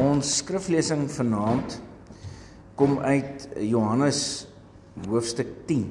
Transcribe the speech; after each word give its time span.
Ons 0.00 0.38
skriflesing 0.40 1.02
vanaand 1.12 1.74
kom 2.78 2.94
uit 3.04 3.42
Johannes 3.68 4.20
hoofstuk 5.04 5.50
10. 5.68 5.82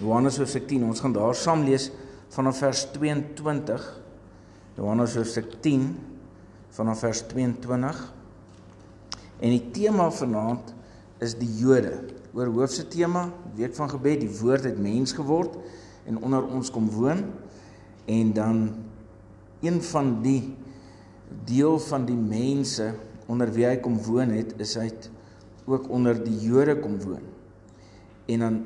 Johannes 0.00 0.40
hoofstuk 0.40 0.66
10. 0.66 0.86
Ons 0.88 1.02
gaan 1.04 1.14
daar 1.14 1.36
saam 1.38 1.62
lees 1.66 1.92
vanaf 2.34 2.58
vers 2.64 2.82
22. 2.96 3.86
Johannes 4.80 5.14
hoofstuk 5.20 5.52
10 5.62 5.86
vanaf 6.74 7.04
vers 7.06 7.22
22. 7.30 8.02
En 9.38 9.54
die 9.54 9.62
tema 9.78 10.08
vanaand 10.10 10.74
is 11.22 11.36
die 11.38 11.52
Jode. 11.60 11.94
Oor 12.34 12.50
hoofse 12.50 12.88
tema, 12.90 13.28
week 13.54 13.76
van 13.78 13.94
gebed, 13.94 14.24
die 14.26 14.32
woord 14.40 14.66
het 14.66 14.80
mens 14.82 15.14
geword 15.16 15.54
en 16.08 16.18
onder 16.18 16.42
ons 16.50 16.72
kom 16.74 16.90
woon 16.98 17.22
en 18.10 18.34
dan 18.34 18.64
een 19.62 19.78
van 19.94 20.16
die 20.26 20.40
deel 21.46 21.78
van 21.86 22.10
die 22.10 22.18
mense 22.18 22.96
onder 23.26 23.50
wie 23.52 23.66
hy 23.66 23.76
kom 23.82 23.98
woon 24.06 24.30
het, 24.34 24.54
is 24.62 24.76
hy 24.78 24.88
ook 25.66 25.88
onder 25.90 26.18
die 26.22 26.36
Jode 26.46 26.76
kom 26.80 26.98
woon. 27.02 27.24
En 28.30 28.44
dan 28.44 28.58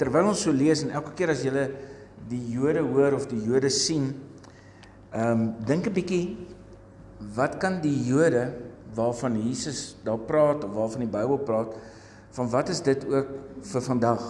terwyl 0.00 0.30
ons 0.30 0.42
so 0.46 0.54
lees 0.54 0.82
en 0.84 0.94
elke 0.96 1.12
keer 1.18 1.34
as 1.34 1.44
jy 1.44 1.68
die 2.28 2.40
Jode 2.52 2.84
hoor 2.86 3.18
of 3.18 3.28
die 3.30 3.40
Jode 3.44 3.70
sien, 3.72 4.12
ehm 5.12 5.30
um, 5.32 5.44
dink 5.64 5.86
'n 5.86 5.92
bietjie 5.92 6.36
wat 7.34 7.58
kan 7.58 7.80
die 7.80 7.96
Jode 8.06 8.52
waarvan 8.94 9.36
Jesus 9.40 9.96
daar 10.04 10.18
praat 10.18 10.64
of 10.64 10.74
waarvan 10.74 11.00
die 11.00 11.12
Bybel 11.12 11.38
praat, 11.38 11.74
van 12.30 12.50
wat 12.50 12.68
is 12.68 12.80
dit 12.80 13.04
ook 13.08 13.28
vir 13.62 13.82
vandag 13.82 14.22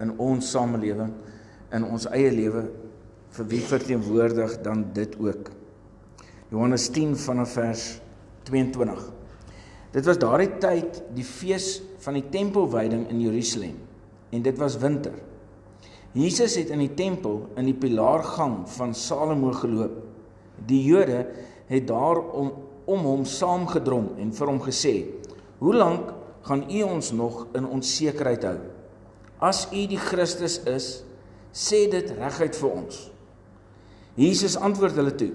in 0.00 0.12
ons 0.18 0.50
samelewing 0.50 1.12
in 1.74 1.84
ons 1.84 2.06
eie 2.14 2.30
lewe 2.30 2.66
vir 3.36 3.48
wie 3.50 3.60
verteenwoordig 3.60 4.60
dan 4.62 4.86
dit 4.96 5.16
ook. 5.20 5.50
Johannes 6.50 6.88
10 6.94 7.16
vanaf 7.16 7.56
vers 7.58 7.84
22. 8.46 9.06
Dit 9.94 10.06
was 10.06 10.18
daardie 10.20 10.50
tyd 10.62 11.00
die 11.16 11.24
fees 11.26 11.80
van 12.04 12.18
die 12.18 12.26
tempelwyding 12.32 13.06
in 13.12 13.22
Jerusalem 13.24 13.78
en 14.34 14.44
dit 14.44 14.58
was 14.60 14.78
winter. 14.82 15.14
Jesus 16.16 16.56
het 16.56 16.70
in 16.72 16.80
die 16.80 16.94
tempel 16.96 17.42
in 17.60 17.68
die 17.68 17.76
pilaargang 17.76 18.62
van 18.76 18.94
Salomo 18.96 19.52
geloop. 19.56 19.98
Die 20.68 20.82
Jode 20.86 21.26
het 21.68 21.88
daar 21.88 22.22
om 22.22 22.54
om 22.86 23.02
hom 23.02 23.24
saamgedrom 23.26 24.12
en 24.22 24.28
vir 24.30 24.46
hom 24.46 24.60
gesê: 24.62 24.92
"Hoe 25.58 25.74
lank 25.74 26.12
gaan 26.46 26.62
u 26.70 26.82
ons 26.82 27.10
nog 27.10 27.46
in 27.58 27.66
onsekerheid 27.66 28.44
hou? 28.46 28.58
As 29.42 29.66
u 29.72 29.86
die 29.90 29.98
Christus 29.98 30.60
is, 30.70 31.02
sê 31.52 31.90
dit 31.90 32.12
reguit 32.14 32.54
vir 32.56 32.70
ons." 32.70 33.10
Jesus 34.14 34.56
antwoord 34.56 34.94
hulle 34.94 35.14
toe: 35.14 35.32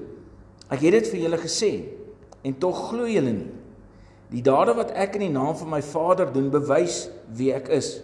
"Ek 0.70 0.80
het 0.80 0.92
dit 0.92 1.08
vir 1.12 1.20
julle 1.20 1.38
gesê 1.38 1.72
en 2.46 2.58
tog 2.60 2.78
glo 2.90 3.08
julle 3.10 3.34
nie. 3.36 3.50
Die 4.32 4.44
dade 4.46 4.74
wat 4.78 4.94
ek 4.96 5.18
in 5.20 5.28
die 5.28 5.34
naam 5.34 5.56
van 5.60 5.74
my 5.74 5.82
Vader 5.84 6.30
doen, 6.32 6.48
bewys 6.54 7.10
wie 7.36 7.52
ek 7.54 7.68
is. 7.74 7.98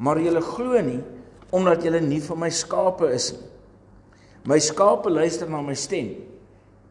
Maar 0.00 0.22
julle 0.24 0.42
glo 0.44 0.80
nie 0.82 1.02
omdat 1.54 1.84
julle 1.86 2.00
nie 2.02 2.18
van 2.24 2.40
my 2.42 2.48
skape 2.50 3.06
is 3.14 3.30
nie. 3.36 3.44
My 4.46 4.58
skape 4.62 5.10
luister 5.10 5.48
na 5.50 5.60
my 5.62 5.74
stem. 5.78 6.12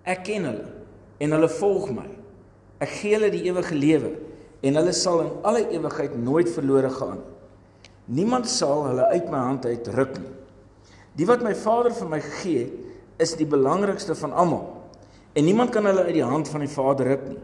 Ek 0.04 0.26
ken 0.28 0.48
hulle 0.48 0.68
en 1.24 1.36
hulle 1.36 1.50
volg 1.58 1.90
my. 1.96 2.08
Ek 2.84 2.92
gee 3.00 3.16
hulle 3.16 3.32
die 3.32 3.46
ewige 3.48 3.76
lewe 3.76 4.12
en 4.66 4.80
hulle 4.80 4.94
sal 4.96 5.22
in 5.24 5.32
alle 5.48 5.64
ewigheid 5.76 6.16
nooit 6.20 6.50
verlore 6.52 6.92
gaan. 6.92 7.22
Niemand 8.12 8.50
sal 8.52 8.86
hulle 8.90 9.08
uit 9.14 9.30
my 9.32 9.44
hand 9.48 9.66
uit 9.66 9.88
ruk 9.96 10.18
nie. 10.20 10.34
Die 11.16 11.28
wat 11.30 11.44
my 11.46 11.54
Vader 11.56 11.96
vir 11.96 12.10
my 12.12 12.20
gegee 12.24 12.66
het, 12.66 12.82
is 13.24 13.38
die 13.40 13.48
belangrikste 13.48 14.12
van 14.20 14.34
almal. 14.36 14.66
En 15.36 15.44
niemand 15.44 15.70
kan 15.76 15.84
hulle 15.86 16.06
uit 16.08 16.16
die 16.16 16.24
hand 16.24 16.48
van 16.48 16.64
die 16.64 16.72
Vader 16.72 17.10
ruk 17.12 17.24
nie. 17.28 17.42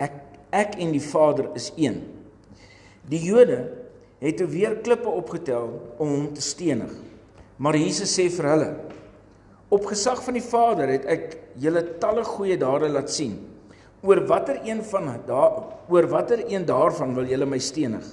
Ek 0.00 0.14
ek 0.56 0.78
en 0.80 0.94
die 0.94 1.02
Vader 1.04 1.50
is 1.58 1.68
een. 1.76 1.98
Die 3.10 3.20
Jode 3.20 3.58
het 4.22 4.40
weer 4.48 4.78
klippe 4.80 5.10
opgetel 5.12 5.68
om 6.00 6.14
hom 6.14 6.30
te 6.32 6.40
stenig. 6.40 6.94
Maar 7.60 7.76
Jesus 7.76 8.14
sê 8.16 8.30
vir 8.32 8.48
hulle: 8.54 8.70
Op 9.68 9.84
gesag 9.90 10.22
van 10.24 10.38
die 10.38 10.46
Vader 10.46 10.94
het 10.94 11.04
ek 11.12 11.36
julle 11.60 11.84
talle 12.00 12.24
goeie 12.24 12.56
dade 12.56 12.88
laat 12.88 13.12
sien. 13.12 13.36
Oor 14.00 14.24
watter 14.30 14.62
een 14.64 14.80
van 14.84 15.12
daar 15.28 15.60
oor 15.92 16.08
watter 16.08 16.40
een 16.48 16.64
daarvan 16.64 17.14
wil 17.14 17.28
julle 17.28 17.46
my 17.46 17.58
stenig? 17.60 18.06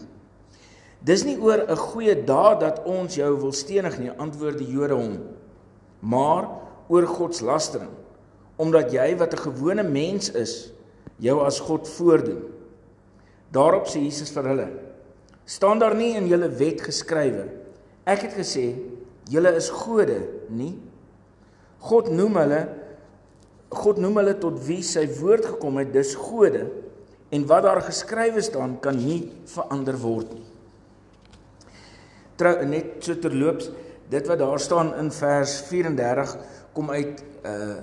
Dis 1.00 1.24
nie 1.24 1.40
oor 1.40 1.64
'n 1.64 1.78
goeie 1.78 2.24
daad 2.24 2.60
dat 2.60 2.84
ons 2.84 3.16
jou 3.16 3.40
wil 3.40 3.52
stenig 3.52 4.00
nie, 4.00 4.12
antwoord 4.12 4.58
die 4.58 4.72
Jode 4.72 4.94
hom, 4.94 5.20
maar 6.00 6.50
oor 6.88 7.08
God 7.08 7.36
se 7.36 7.46
lastering 7.46 8.03
omdat 8.58 8.92
jy 8.94 9.16
wat 9.18 9.34
'n 9.34 9.46
gewone 9.50 9.84
mens 9.84 10.32
is, 10.32 10.72
jou 11.18 11.42
as 11.46 11.60
God 11.60 11.88
voordoen. 11.88 12.44
Daarop 13.52 13.88
sê 13.88 14.02
Jesus 14.02 14.32
vir 14.32 14.48
hulle: 14.50 14.68
"Staan 15.46 15.80
daar 15.80 15.96
nie 15.96 16.16
in 16.16 16.28
julle 16.28 16.50
wet 16.50 16.82
geskrywe: 16.82 17.48
Ek 18.06 18.22
het 18.22 18.34
gesê, 18.34 18.76
julle 19.30 19.56
is 19.56 19.70
gode, 19.70 20.28
nie? 20.50 20.80
God 21.80 22.10
noem 22.10 22.36
hulle 22.36 22.68
God 23.74 23.98
noem 23.98 24.18
hulle 24.18 24.36
tot 24.38 24.60
wie 24.68 24.84
sy 24.84 25.08
woord 25.20 25.46
gekom 25.46 25.78
het, 25.78 25.94
dis 25.94 26.14
gode. 26.14 26.68
En 27.32 27.48
wat 27.48 27.64
daar 27.64 27.82
geskrywe 27.82 28.42
staan, 28.42 28.80
kan 28.80 28.96
nie 28.96 29.32
verander 29.46 29.98
word 29.98 30.34
nie." 30.34 30.46
Trou 32.36 32.66
net 32.66 32.86
so 33.00 33.16
terloops, 33.16 33.72
dit 34.10 34.28
wat 34.28 34.40
daar 34.40 34.60
staan 34.60 34.94
in 35.00 35.12
vers 35.12 35.62
34 35.62 36.38
kom 36.74 36.90
uit 36.90 37.24
uh 37.46 37.82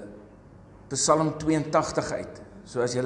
Psalm 0.90 1.36
82 1.38 2.12
uit. 2.18 2.40
So 2.66 2.82
as 2.82 2.94
jy 2.94 3.02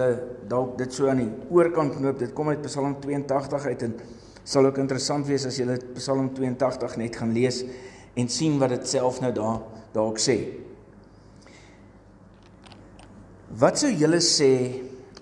dalk 0.48 0.78
dit 0.80 0.92
so 0.92 1.08
aan 1.08 1.20
die 1.20 1.30
oorkant 1.52 1.96
knoop, 1.98 2.18
dit 2.20 2.32
kom 2.36 2.50
uit 2.52 2.62
Psalm 2.64 2.96
82 3.00 3.66
uit 3.70 3.84
en 3.86 3.96
sal 4.44 4.68
ook 4.68 4.80
interessant 4.80 5.26
wees 5.28 5.44
as 5.48 5.58
jy 5.60 5.76
Psalm 5.98 6.30
82 6.36 6.96
net 7.00 7.16
gaan 7.20 7.32
lees 7.36 7.62
en 8.16 8.30
sien 8.30 8.56
wat 8.60 8.72
dit 8.74 8.88
self 8.88 9.20
nou 9.20 9.32
daar 9.36 9.60
dalk 9.94 10.20
sê. 10.22 10.38
Wat 13.54 13.78
sou 13.78 13.92
julle 13.92 14.20
sê 14.24 14.50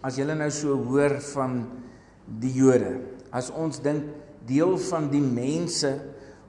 as 0.02 0.18
julle 0.18 0.36
nou 0.38 0.50
so 0.54 0.78
hoor 0.88 1.18
van 1.32 1.58
die 2.42 2.52
Jode? 2.56 2.94
As 3.34 3.50
ons 3.50 3.82
dink 3.82 4.06
deel 4.46 4.76
van 4.88 5.10
die 5.10 5.22
mense 5.22 5.92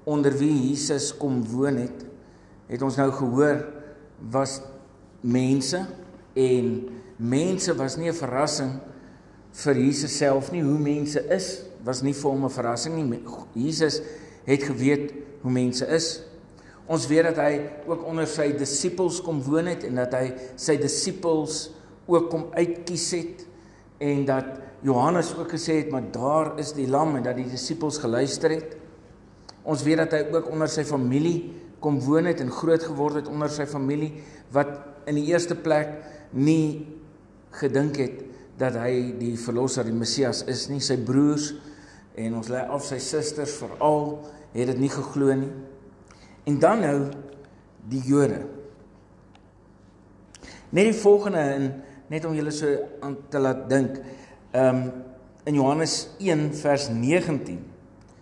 onder 0.09 0.34
wie 0.38 0.53
Jesus 0.69 1.12
kom 1.18 1.41
woon 1.51 1.81
het, 1.81 2.06
het 2.69 2.85
ons 2.85 2.97
nou 3.01 3.09
gehoor 3.13 3.66
was 4.34 4.59
mense 5.24 5.81
en 6.34 6.90
mense 7.18 7.76
was 7.76 7.98
nie 7.98 8.10
'n 8.10 8.14
verrassing 8.14 8.80
vir 9.52 9.76
Jesus 9.76 10.18
self 10.18 10.52
nie. 10.52 10.62
Hoe 10.62 10.80
mense 10.80 11.22
is 11.30 11.64
was 11.84 12.02
nie 12.02 12.14
vir 12.14 12.32
hom 12.32 12.46
'n 12.46 12.50
verrassing 12.50 12.96
nie. 12.96 13.20
Jesus 13.54 14.02
het 14.46 14.64
geweet 14.64 15.14
hoe 15.42 15.52
mense 15.52 15.86
is. 15.88 16.24
Ons 16.88 17.08
weet 17.08 17.24
dat 17.24 17.38
hy 17.38 17.62
ook 17.88 18.04
onder 18.06 18.28
sy 18.28 18.52
disippels 18.52 19.22
kom 19.22 19.42
woon 19.42 19.68
het 19.68 19.84
en 19.84 19.96
dat 19.96 20.14
hy 20.14 20.34
sy 20.56 20.78
disippels 20.78 21.72
ook 22.08 22.30
kom 22.30 22.50
uitkies 22.52 23.12
het 23.12 23.46
en 24.00 24.26
dat 24.26 24.60
Johannes 24.84 25.32
ook 25.38 25.52
gesê 25.56 25.80
het 25.80 25.92
maar 25.92 26.04
daar 26.12 26.60
is 26.60 26.74
die 26.76 26.88
lam 26.88 27.16
en 27.16 27.24
dat 27.24 27.36
die 27.36 27.48
disippels 27.48 28.02
geluister 28.04 28.52
het. 28.52 28.76
Ons 29.64 29.84
weet 29.84 29.98
dat 29.98 30.12
hy 30.12 30.24
ook 30.34 30.50
onder 30.52 30.68
sy 30.68 30.84
familie 30.84 31.54
kom 31.80 32.02
woon 32.04 32.28
het 32.28 32.42
en 32.44 32.52
groot 32.52 32.84
geword 32.84 33.22
het 33.22 33.32
onder 33.32 33.52
sy 33.52 33.66
familie 33.66 34.12
wat 34.52 34.76
in 35.08 35.16
die 35.16 35.30
eerste 35.32 35.56
plek 35.56 35.96
nie 36.34 36.86
gedink 37.54 37.98
het 38.02 38.22
dat 38.60 38.78
hy 38.82 39.14
die 39.20 39.36
verlosser 39.40 39.86
die 39.88 39.96
Messias 39.96 40.44
is 40.50 40.68
nie. 40.70 40.82
Sy 40.82 40.98
broers 41.06 41.52
en 42.20 42.38
ons 42.38 42.50
lê 42.54 42.62
af 42.62 42.86
sy 42.86 43.00
susters 43.02 43.56
veral 43.62 44.20
het 44.54 44.70
dit 44.70 44.82
nie 44.84 44.92
geglo 44.94 45.34
nie. 45.38 45.52
En 46.50 46.60
dan 46.62 46.84
nou 46.84 46.98
die 47.90 48.02
Jode. 48.06 48.44
Net 50.74 50.90
die 50.90 50.98
volgende 50.98 51.44
in 51.58 51.68
net 52.12 52.26
om 52.28 52.36
julle 52.38 52.54
so 52.54 52.70
aan 53.02 53.18
te 53.32 53.42
laat 53.42 53.66
dink. 53.72 53.98
Um, 54.54 54.86
in 55.50 55.57
Johannes 55.57 56.13
1 56.22 56.52
vers 56.56 56.90
19 56.94 57.60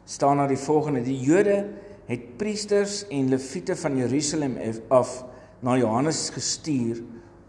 staan 0.06 0.40
daar 0.40 0.52
die 0.52 0.60
volgende. 0.60 1.04
Die 1.04 1.20
Jode 1.20 1.66
het 2.08 2.38
priesters 2.38 3.04
en 3.08 3.30
leviete 3.30 3.76
van 3.76 3.98
Jerusalem 3.98 4.58
af 4.90 5.22
na 5.60 5.78
Johannes 5.78 6.30
gestuur 6.34 7.02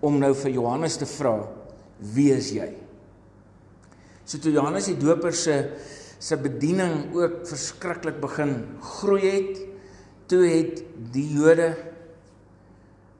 om 0.02 0.18
nou 0.18 0.32
vir 0.34 0.56
Johannes 0.58 0.98
te 1.00 1.06
vra 1.06 1.36
wie 2.14 2.32
is 2.34 2.50
jy? 2.52 2.68
So 4.26 4.38
toe 4.42 4.52
Johannes 4.54 4.90
die 4.90 4.98
Doper 4.98 5.34
se 5.34 5.56
se 6.22 6.36
bediening 6.38 7.14
ook 7.18 7.40
verskriklik 7.50 8.20
begin 8.22 8.52
groei 8.78 9.22
het, 9.24 9.56
toe 10.30 10.44
het 10.46 10.82
die 11.14 11.26
Jode 11.34 11.72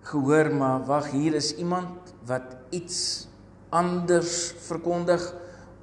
gehoor 0.06 0.52
maar 0.54 0.84
wag 0.86 1.10
hier 1.10 1.34
is 1.38 1.52
iemand 1.58 2.14
wat 2.26 2.54
iets 2.70 3.26
anders 3.74 4.54
verkondig 4.68 5.22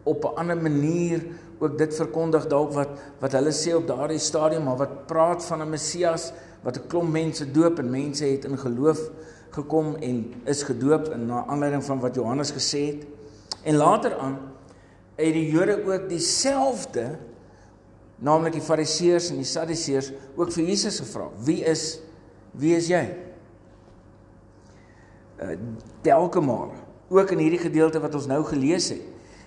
op 0.03 0.23
'n 0.23 0.35
ander 0.39 0.57
manier 0.57 1.25
ook 1.59 1.77
dit 1.77 1.95
verkondig 1.95 2.47
dalk 2.47 2.71
wat 2.73 2.89
wat 3.19 3.31
hulle 3.31 3.51
sê 3.51 3.75
op 3.75 3.87
daardie 3.87 4.19
stadium 4.19 4.63
maar 4.63 4.77
wat 4.77 5.07
praat 5.07 5.43
van 5.43 5.61
'n 5.61 5.69
Messias 5.69 6.31
wat 6.63 6.77
'n 6.77 6.87
klomp 6.87 7.11
mense 7.11 7.51
doop 7.51 7.79
en 7.79 7.89
mense 7.89 8.25
het 8.25 8.45
in 8.45 8.57
geloof 8.57 8.99
gekom 9.55 9.95
en 9.95 10.19
is 10.45 10.63
gedoop 10.63 11.09
in 11.13 11.25
na 11.25 11.45
aanleiding 11.45 11.83
van 11.83 11.99
wat 11.99 12.15
Johannes 12.15 12.51
gesê 12.51 12.85
het. 12.93 13.07
En 13.63 13.75
later 13.75 14.17
aan 14.17 14.37
het 15.19 15.33
die 15.33 15.49
Jode 15.51 15.83
ook 15.83 16.09
dieselfde 16.09 17.17
naamlik 18.23 18.55
die 18.57 18.63
Fariseërs 18.63 19.29
en 19.31 19.39
die 19.39 19.47
Sadduseërs 19.47 20.11
ook 20.35 20.51
vir 20.55 20.69
Jesus 20.71 20.99
gevra. 21.03 21.29
Wie 21.43 21.61
is 21.67 21.99
wie 22.59 22.73
is 22.75 22.89
jy? 22.89 23.03
Uh 25.39 25.55
telke 26.03 26.41
male, 26.43 26.75
ook 27.11 27.31
in 27.35 27.43
hierdie 27.43 27.61
gedeelte 27.61 28.01
wat 28.03 28.15
ons 28.15 28.27
nou 28.27 28.41
gelees 28.47 28.89
het, 28.93 29.03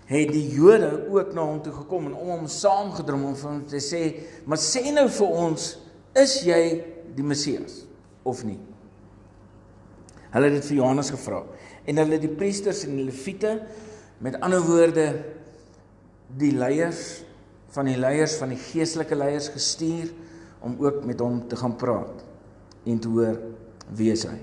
het 0.08 0.32
die 0.32 0.44
Jode 0.52 0.90
ook 1.10 1.32
na 1.36 1.44
hom 1.46 1.60
toe 1.64 1.72
gekom 1.74 2.10
en 2.10 2.16
om 2.16 2.30
hom 2.34 2.48
saamgedrom 2.50 3.24
om 3.30 3.36
vir 3.36 3.50
hom 3.50 3.62
te 3.66 3.80
sê, 3.80 4.02
"Maar 4.44 4.58
sê 4.58 4.92
nou 4.92 5.08
vir 5.08 5.26
ons, 5.28 5.78
is 6.14 6.42
jy 6.44 6.84
die 7.14 7.24
Messias 7.24 7.84
of 8.22 8.44
nie?" 8.44 8.58
Hulle 10.32 10.48
het 10.48 10.60
dit 10.60 10.68
vir 10.70 10.78
Johannes 10.78 11.12
gevra 11.12 11.42
en 11.88 11.98
hulle 12.00 12.20
die 12.22 12.30
priesters 12.30 12.84
en 12.86 12.96
die 12.96 13.06
leviete 13.08 13.56
met 14.22 14.38
ander 14.40 14.62
woorde 14.64 15.06
die 16.38 16.52
leiers 16.56 17.22
van 17.74 17.88
die 17.88 17.98
leiers 17.98 18.36
van 18.40 18.52
die 18.52 18.60
geestelike 18.60 19.16
leiers 19.18 19.50
gestuur 19.52 20.12
om 20.62 20.76
ook 20.80 21.02
met 21.08 21.20
hom 21.20 21.40
te 21.48 21.58
gaan 21.58 21.74
praat 21.76 22.22
en 22.86 23.00
te 23.02 23.10
hoor 23.10 23.38
wie 23.96 24.12
is 24.12 24.24
hy. 24.28 24.38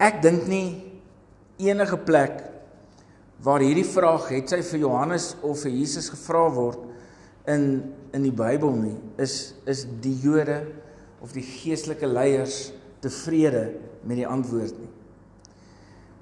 Ek 0.00 0.20
dink 0.24 0.46
nie 0.50 0.80
enige 1.60 1.98
plek 2.04 2.40
waar 3.44 3.62
hierdie 3.64 3.88
vraag 3.88 4.28
het 4.32 4.52
sy 4.52 4.60
vir 4.72 4.82
Johannes 4.84 5.32
of 5.46 5.62
vir 5.64 5.72
Jesus 5.72 6.10
gevra 6.12 6.44
word 6.52 6.84
in 7.48 7.66
in 8.10 8.24
die 8.26 8.34
Bybel 8.34 8.72
nie 8.74 8.96
is 9.22 9.54
is 9.70 9.84
die 10.02 10.16
Jode 10.24 10.64
of 11.22 11.32
die 11.36 11.44
geestelike 11.46 12.08
leiers 12.10 12.72
tevrede 13.00 13.70
met 14.02 14.16
die 14.20 14.26
antwoord 14.28 14.78
nie. 14.78 14.90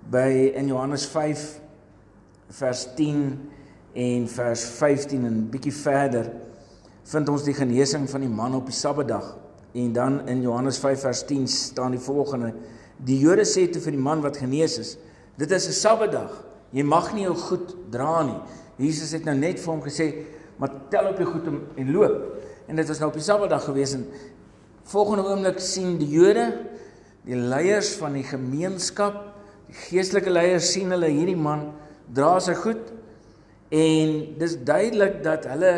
By 0.09 0.53
in 0.57 0.71
Johannes 0.71 1.07
5 1.07 1.45
vers 2.59 2.87
10 2.97 3.25
en 3.99 4.29
vers 4.29 4.65
15 4.79 5.27
en 5.29 5.43
bietjie 5.53 5.75
verder 5.75 6.31
vind 7.09 7.29
ons 7.29 7.45
die 7.45 7.57
genesing 7.57 8.07
van 8.11 8.25
die 8.25 8.33
man 8.33 8.57
op 8.57 8.69
die 8.69 8.77
Sabbatdag. 8.77 9.35
En 9.77 9.93
dan 9.93 10.21
in 10.29 10.43
Johannes 10.43 10.79
5 10.81 11.05
vers 11.07 11.25
10 11.29 11.49
staan 11.49 11.97
die 11.97 12.03
volgende. 12.03 12.55
Die 12.97 13.19
Jode 13.21 13.45
sê 13.49 13.67
toe 13.71 13.83
vir 13.85 13.97
die 13.97 14.03
man 14.03 14.25
wat 14.25 14.41
genees 14.41 14.79
is 14.81 14.97
dit 15.39 15.51
is 15.51 15.69
'n 15.69 15.73
Sabbatdag. 15.73 16.45
Jy 16.71 16.83
mag 16.83 17.15
nie 17.15 17.23
jou 17.23 17.35
goed 17.35 17.77
dra 17.91 18.23
nie. 18.23 18.41
Jesus 18.77 19.13
het 19.13 19.25
nou 19.25 19.37
net 19.37 19.61
vir 19.61 19.73
hom 19.73 19.83
gesê 19.83 20.25
maar 20.59 20.71
tel 20.91 21.09
op 21.09 21.19
jou 21.19 21.29
goed 21.31 21.47
en 21.77 21.93
loop. 21.93 22.43
En 22.67 22.77
dit 22.77 22.89
was 22.89 22.99
nou 22.99 23.09
op 23.09 23.15
die 23.15 23.23
Sabbatdag 23.23 23.65
gewees 23.65 23.93
en 23.95 24.07
volgende 24.89 25.27
oomblik 25.29 25.61
sien 25.61 25.99
die 26.01 26.11
Jode 26.17 26.47
die 27.29 27.37
leiers 27.37 27.95
van 28.01 28.17
die 28.17 28.25
gemeenskap 28.25 29.21
die 29.69 29.77
geestelike 29.89 30.33
leiers 30.33 30.73
sien 30.73 30.91
hulle 30.95 31.11
hierdie 31.13 31.37
man 31.37 31.71
dra 32.09 32.39
sy 32.41 32.55
goed 32.57 32.97
En 33.69 34.35
dis 34.41 34.57
duidelik 34.65 35.23
dat 35.25 35.45
hulle 35.45 35.73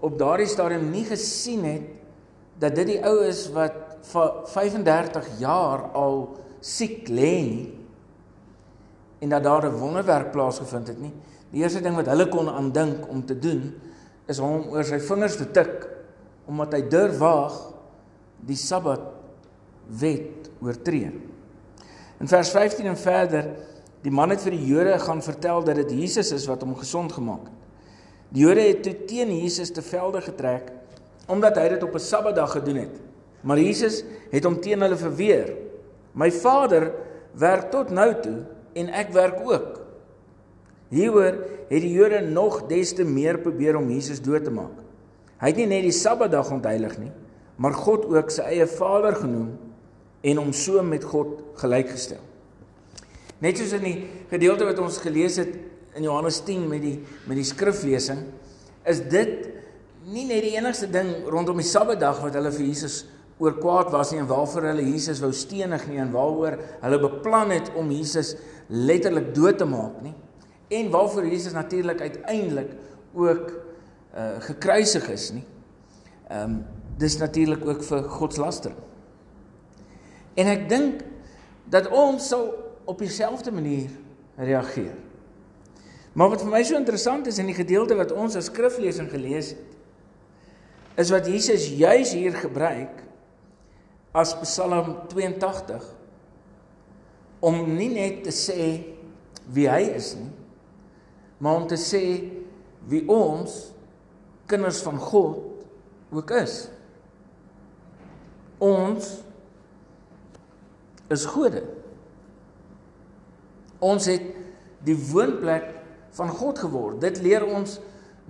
op 0.00 0.16
daardie 0.18 0.48
stadium 0.48 0.88
nie 0.90 1.04
gesien 1.04 1.64
het 1.68 1.88
dat 2.60 2.76
dit 2.76 2.94
die 2.94 3.00
ou 3.04 3.18
is 3.26 3.44
wat 3.52 3.76
vir 4.08 4.30
35 4.48 5.28
jaar 5.40 5.90
al 5.96 6.22
siek 6.64 7.08
lê 7.12 7.34
nie 7.44 7.68
en 9.20 9.28
dat 9.28 9.44
daar 9.44 9.68
'n 9.68 9.76
wonderwerk 9.76 10.32
plaasgevind 10.32 10.88
het 10.88 11.00
nie. 11.00 11.12
Die 11.52 11.60
eerste 11.60 11.80
ding 11.80 11.96
wat 11.96 12.06
hulle 12.06 12.28
kon 12.28 12.48
aandink 12.48 13.08
om 13.08 13.26
te 13.26 13.38
doen 13.38 13.74
is 14.26 14.38
hom 14.38 14.68
oor 14.72 14.84
sy 14.84 14.98
vingers 14.98 15.36
te 15.36 15.50
tik 15.50 15.88
omdat 16.46 16.72
hy 16.72 16.88
durf 16.88 17.18
waag 17.18 17.72
die 18.46 18.56
Sabbat 18.56 19.02
wet 20.00 20.50
oortree. 20.60 21.10
In 22.20 22.28
vers 22.28 22.50
15 22.50 22.86
en 22.86 22.96
verder 22.96 23.48
Die 24.00 24.12
man 24.12 24.32
het 24.32 24.40
vir 24.44 24.54
die 24.56 24.68
Jode 24.70 24.96
gaan 25.02 25.20
vertel 25.20 25.64
dat 25.66 25.76
dit 25.82 25.92
Jesus 26.00 26.32
is 26.32 26.46
wat 26.48 26.62
hom 26.64 26.72
gesond 26.78 27.12
gemaak 27.12 27.44
het. 27.44 27.56
Die 28.30 28.44
Jode 28.46 28.62
het 28.62 28.84
toe 28.86 28.94
teen 29.10 29.32
Jesus 29.34 29.72
te 29.74 29.82
velde 29.84 30.22
getrek 30.24 30.70
omdat 31.30 31.60
hy 31.60 31.68
dit 31.70 31.82
op 31.82 31.94
'n 31.94 32.02
Sabbatdag 32.02 32.52
gedoen 32.52 32.76
het. 32.76 32.96
Maar 33.42 33.58
Jesus 33.58 34.02
het 34.32 34.44
hom 34.44 34.60
teen 34.60 34.80
hulle 34.80 34.96
verweer. 34.96 35.54
My 36.12 36.30
Vader 36.32 36.92
werk 37.32 37.70
tot 37.70 37.90
nou 37.90 38.14
toe 38.20 38.46
en 38.74 38.88
ek 38.88 39.12
werk 39.12 39.38
ook. 39.44 39.80
Hieroor 40.88 41.38
het 41.68 41.82
die 41.82 41.92
Jode 41.92 42.20
nog 42.20 42.66
des 42.66 42.92
te 42.92 43.04
meer 43.04 43.38
probeer 43.38 43.76
om 43.76 43.90
Jesus 43.90 44.20
dood 44.20 44.44
te 44.44 44.50
maak. 44.50 44.74
Hy 45.38 45.46
het 45.46 45.56
nie 45.56 45.66
net 45.66 45.82
die 45.82 45.92
Sabbatdag 45.92 46.50
ontheilig 46.50 46.98
nie, 46.98 47.12
maar 47.60 47.76
God 47.76 48.06
ook 48.08 48.32
sy 48.32 48.46
eie 48.54 48.66
Vader 48.68 49.18
genoem 49.20 49.52
en 50.24 50.40
hom 50.40 50.52
so 50.56 50.80
met 50.84 51.04
God 51.04 51.36
gelykgestel. 51.60 52.22
Net 53.40 53.60
soos 53.60 53.74
in 53.76 53.84
die 53.84 53.96
gedeelte 54.30 54.68
wat 54.68 54.80
ons 54.80 55.00
gelees 55.00 55.36
het 55.40 55.52
in 55.96 56.06
Johannes 56.06 56.40
10 56.46 56.66
met 56.70 56.82
die 56.84 56.96
met 57.28 57.36
die 57.36 57.46
skriflesing, 57.46 58.22
is 58.88 59.02
dit 59.12 59.48
nie 60.08 60.26
net 60.28 60.44
die 60.44 60.54
enigste 60.56 60.88
ding 60.92 61.12
rondom 61.28 61.60
die 61.60 61.68
Sabbatdag 61.68 62.22
wat 62.24 62.36
hulle 62.38 62.52
vir 62.54 62.66
Jesus 62.68 63.02
oor 63.40 63.56
kwaad 63.60 63.92
was 63.92 64.12
nie 64.12 64.20
en 64.20 64.28
waarvoor 64.28 64.70
hulle 64.70 64.84
Jesus 64.84 65.20
wou 65.24 65.32
stenig 65.36 65.86
nie 65.88 66.00
en 66.00 66.12
waaroor 66.12 66.58
hulle 66.82 67.00
beplan 67.00 67.52
het 67.56 67.70
om 67.80 67.92
Jesus 67.92 68.34
letterlik 68.68 69.32
dood 69.36 69.60
te 69.60 69.68
maak 69.68 70.00
nie. 70.04 70.16
En 70.80 70.92
waarvoor 70.92 71.28
Jesus 71.28 71.56
natuurlik 71.56 72.00
uiteindelik 72.00 72.76
ook 73.12 73.48
uh 74.10 74.36
gekruisig 74.48 75.08
is 75.12 75.32
nie. 75.36 75.46
Ehm 76.28 76.56
um, 76.56 76.60
dis 77.00 77.16
natuurlik 77.20 77.64
ook 77.66 77.84
vir 77.86 78.08
godslastering. 78.12 78.78
En 80.38 80.50
ek 80.52 80.66
dink 80.70 81.04
dat 81.72 81.88
ons 81.94 82.28
sou 82.28 82.42
op 82.88 82.98
dieselfde 83.00 83.52
manier 83.54 83.90
reageer. 84.40 84.96
Maar 86.12 86.32
wat 86.34 86.42
vir 86.42 86.52
my 86.52 86.62
so 86.66 86.78
interessant 86.78 87.28
is 87.30 87.38
in 87.38 87.48
die 87.50 87.56
gedeelte 87.56 87.96
wat 87.98 88.12
ons 88.12 88.36
as 88.38 88.50
skriflesing 88.50 89.10
gelees 89.12 89.52
het, 89.54 89.66
is 91.00 91.12
wat 91.14 91.28
Jesus 91.30 91.68
juis 91.78 92.12
hier 92.16 92.34
gebruik 92.36 93.04
as 94.12 94.34
Psalm 94.42 94.96
82 95.08 95.86
om 97.46 97.62
nie 97.72 97.88
net 97.94 98.24
te 98.26 98.34
sê 98.34 98.66
wie 99.54 99.68
hy 99.70 99.84
is 99.94 100.12
nie, 100.18 100.32
maar 101.40 101.62
om 101.62 101.68
te 101.70 101.78
sê 101.80 102.02
wie 102.90 103.04
ons 103.08 103.70
kinders 104.50 104.82
van 104.84 104.98
God 105.00 105.46
ook 106.10 106.34
is. 106.42 106.66
Ons 108.60 109.14
is 111.10 111.24
gode. 111.32 111.62
Ons 113.80 114.06
het 114.10 114.26
die 114.84 114.96
woonplek 115.10 115.70
van 116.16 116.32
God 116.36 116.60
geword. 116.60 117.00
Dit 117.02 117.22
leer 117.24 117.46
ons 117.46 117.78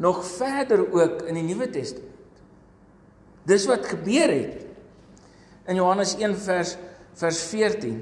nog 0.00 0.22
verder 0.24 0.84
ook 0.86 1.26
in 1.28 1.40
die 1.40 1.46
Nuwe 1.48 1.68
Testament. 1.70 2.06
Dis 3.48 3.66
wat 3.66 3.88
gebeur 3.90 4.30
het. 4.30 4.66
In 5.68 5.80
Johannes 5.80 6.14
1 6.16 6.36
vers 6.38 6.76
vers 7.20 7.40
14. 7.50 7.98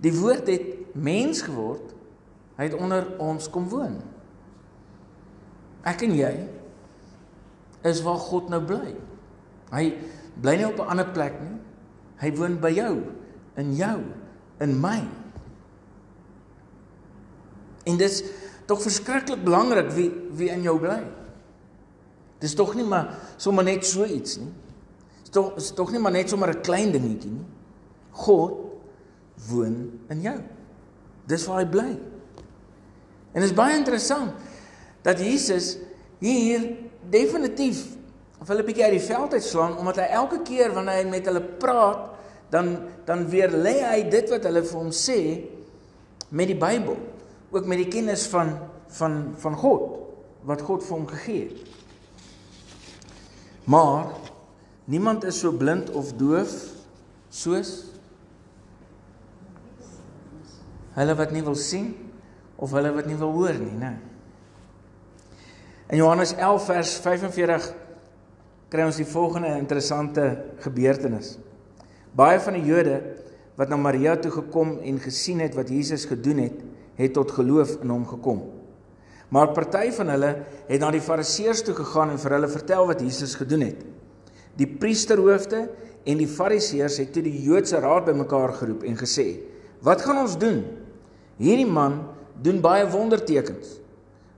Die 0.00 0.12
woord 0.16 0.48
het 0.48 0.94
mens 0.96 1.42
geword. 1.44 1.92
Hy 2.56 2.70
het 2.70 2.76
onder 2.78 3.06
ons 3.20 3.48
kom 3.52 3.68
woon. 3.68 3.98
Ek 5.86 6.02
en 6.04 6.16
jy 6.16 6.32
is 7.88 8.02
waar 8.04 8.20
God 8.20 8.50
nou 8.52 8.60
bly. 8.64 8.94
Hy 9.72 9.84
bly 10.40 10.56
nie 10.56 10.66
op 10.66 10.78
'n 10.78 10.90
ander 10.90 11.10
plek 11.12 11.40
nie. 11.40 11.58
Hy 12.20 12.32
woon 12.36 12.60
by 12.60 12.70
jou, 12.70 13.02
in 13.56 13.74
jou, 13.76 14.00
in 14.60 14.80
my. 14.80 15.00
En 17.84 17.96
dis 17.96 18.22
tog 18.66 18.82
verskriklik 18.82 19.44
belangrik 19.44 19.90
wie 19.90 20.10
wie 20.36 20.50
in 20.50 20.62
jou 20.62 20.78
bly. 20.78 21.00
Dis 22.40 22.54
tog 22.54 22.74
nie 22.74 22.84
maar 22.84 23.18
sommer 23.36 23.64
net 23.64 23.86
so 23.86 24.04
iets 24.04 24.38
nie. 24.38 24.52
Dis 25.20 25.30
tog 25.30 25.56
is 25.56 25.70
tog 25.76 25.92
nie 25.92 26.00
maar 26.00 26.12
net 26.12 26.28
sommer 26.28 26.48
'n 26.48 26.62
klein 26.62 26.92
dingetjie 26.92 27.30
nie. 27.30 27.46
God 28.10 28.52
woon 29.48 30.00
in 30.08 30.20
jou. 30.20 30.40
Dis 31.26 31.46
waar 31.46 31.58
hy 31.58 31.66
bly. 31.66 31.90
En 33.32 33.40
dit 33.40 33.50
is 33.50 33.54
baie 33.54 33.76
interessant 33.76 34.32
dat 35.02 35.20
Jesus 35.20 35.78
hier 36.18 36.76
definitief 37.10 37.96
of 38.40 38.48
hulle 38.48 38.64
bietjie 38.64 38.86
uit 38.86 38.96
die 38.96 39.04
veld 39.04 39.36
uitslaan 39.36 39.76
omdat 39.80 40.00
hy 40.00 40.08
elke 40.22 40.40
keer 40.48 40.72
wanneer 40.74 41.02
hy 41.02 41.08
met 41.12 41.28
hulle 41.28 41.42
praat 41.62 42.08
dan 42.50 42.72
dan 43.06 43.26
weer 43.30 43.52
lê 43.52 43.76
hy 43.84 44.02
dit 44.10 44.30
wat 44.32 44.46
hulle 44.48 44.62
vir 44.66 44.78
hom 44.80 44.92
sê 44.94 45.20
met 46.30 46.48
die 46.50 46.58
Bybel 46.58 46.96
ook 47.50 47.66
met 47.66 47.82
die 47.82 47.90
kennis 47.90 48.26
van 48.30 48.56
van 48.96 49.34
van 49.38 49.58
God 49.58 49.98
wat 50.48 50.62
God 50.64 50.84
vir 50.86 50.96
hom 50.96 51.06
gegee 51.10 51.48
het. 51.50 51.66
Maar 53.68 54.06
niemand 54.90 55.24
is 55.28 55.38
so 55.38 55.52
blind 55.52 55.90
of 55.94 56.14
doof 56.18 56.54
soos 57.28 57.74
hulle 60.96 61.14
wat 61.18 61.34
nie 61.34 61.44
wil 61.46 61.58
sien 61.58 61.92
of 62.56 62.72
hulle 62.74 62.90
wat 62.96 63.06
nie 63.06 63.18
wil 63.20 63.34
hoor 63.36 63.56
nie, 63.60 63.76
né? 63.78 63.92
In 65.90 66.00
Johannes 66.00 66.32
11 66.34 66.66
vers 66.66 66.96
45 67.02 67.68
kry 68.70 68.86
ons 68.86 69.00
die 69.00 69.08
volgende 69.08 69.50
interessante 69.58 70.24
gebeurtenis. 70.62 71.34
Baie 72.14 72.38
van 72.42 72.54
die 72.54 72.66
Jode 72.68 73.00
wat 73.58 73.70
na 73.70 73.76
Maria 73.76 74.14
toe 74.16 74.30
gekom 74.32 74.76
en 74.86 75.00
gesien 75.02 75.42
het 75.42 75.56
wat 75.58 75.72
Jesus 75.74 76.06
gedoen 76.08 76.44
het, 76.46 76.60
het 77.00 77.14
tot 77.16 77.32
geloof 77.34 77.76
in 77.82 77.90
hom 77.90 78.06
gekom. 78.08 78.44
Maar 79.30 79.52
party 79.54 79.90
van 79.94 80.10
hulle 80.14 80.30
het 80.68 80.80
na 80.82 80.90
die 80.94 81.02
Fariseërs 81.02 81.64
toe 81.66 81.74
gegaan 81.78 82.14
en 82.14 82.22
vir 82.22 82.34
hulle 82.38 82.50
vertel 82.50 82.86
wat 82.88 83.02
Jesus 83.02 83.36
gedoen 83.38 83.66
het. 83.68 83.82
Die 84.58 84.66
priesterhoofde 84.66 85.66
en 86.06 86.22
die 86.22 86.30
Fariseërs 86.30 86.98
het 87.02 87.12
toe 87.14 87.22
die 87.26 87.36
Joodse 87.44 87.78
raad 87.82 88.08
bymekaar 88.08 88.54
geroep 88.58 88.86
en 88.86 88.98
gesê: 88.98 89.42
"Wat 89.82 90.02
gaan 90.02 90.22
ons 90.22 90.38
doen? 90.38 90.64
Hierdie 91.38 91.68
man 91.68 92.02
doen 92.42 92.60
baie 92.60 92.88
wondertekens. 92.90 93.78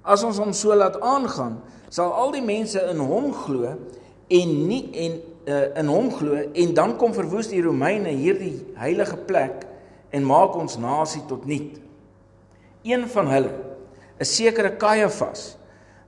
As 0.03 0.25
ons 0.27 0.39
hom 0.39 0.53
so 0.53 0.75
laat 0.75 1.01
aangaan, 1.01 1.61
sal 1.89 2.13
al 2.13 2.33
die 2.35 2.43
mense 2.43 2.81
in 2.91 2.99
hom 2.99 3.33
glo 3.45 3.77
en 4.29 4.67
nie 4.69 4.85
en 4.93 5.21
uh, 5.47 5.79
in 5.81 5.87
hom 5.91 6.11
glo 6.15 6.39
en 6.39 6.75
dan 6.75 6.97
kom 6.97 7.15
verwoes 7.15 7.49
die 7.49 7.63
Romeine 7.63 8.15
hierdie 8.15 8.61
heilige 8.79 9.17
plek 9.17 9.67
en 10.13 10.27
maak 10.27 10.57
ons 10.57 10.79
nasie 10.79 11.23
tot 11.29 11.45
niet." 11.47 11.81
Een 12.83 13.09
van 13.09 13.29
hulle 13.31 13.53
'n 14.19 14.25
sekere 14.25 14.77
Kajafas 14.77 15.57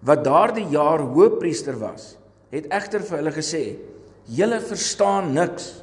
wat 0.04 0.24
daardie 0.24 0.66
jaar 0.68 1.00
hoofpriester 1.00 1.78
was, 1.78 2.16
het 2.50 2.68
egter 2.68 3.02
vir 3.02 3.18
hulle 3.18 3.32
gesê: 3.32 3.76
"Julle 4.24 4.60
verstaan 4.60 5.32
niks. 5.32 5.82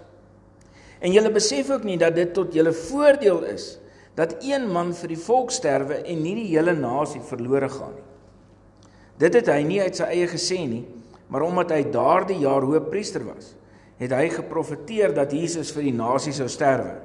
En 1.00 1.12
julle 1.12 1.32
besef 1.32 1.70
ook 1.70 1.84
nie 1.84 1.98
dat 1.98 2.16
dit 2.16 2.34
tot 2.34 2.54
julle 2.54 2.74
voordeel 2.74 3.44
is 3.44 3.78
dat 4.16 4.36
een 4.44 4.72
man 4.72 4.94
vir 4.94 5.08
die 5.08 5.18
volk 5.18 5.52
sterwe 5.52 6.04
en 6.04 6.22
nie 6.22 6.36
die 6.36 6.58
hele 6.58 6.74
nasie 6.74 7.22
verlore 7.22 7.70
gaan 7.70 7.94
nie." 7.96 8.10
Dit 9.18 9.34
het 9.34 9.48
hy 9.48 9.62
nie 9.64 9.82
uit 9.82 9.96
sy 9.96 10.04
eie 10.04 10.28
gesê 10.28 10.68
nie, 10.68 10.86
maar 11.32 11.46
omdat 11.48 11.72
hy 11.72 11.86
daardie 11.94 12.42
jaar 12.44 12.66
hoofpriester 12.68 13.24
was, 13.24 13.54
het 14.02 14.12
hy 14.12 14.28
geprofeteer 14.34 15.14
dat 15.16 15.32
Jesus 15.32 15.72
vir 15.72 15.88
die 15.88 15.96
nasie 15.96 16.34
sou 16.36 16.50
sterwe. 16.52 16.98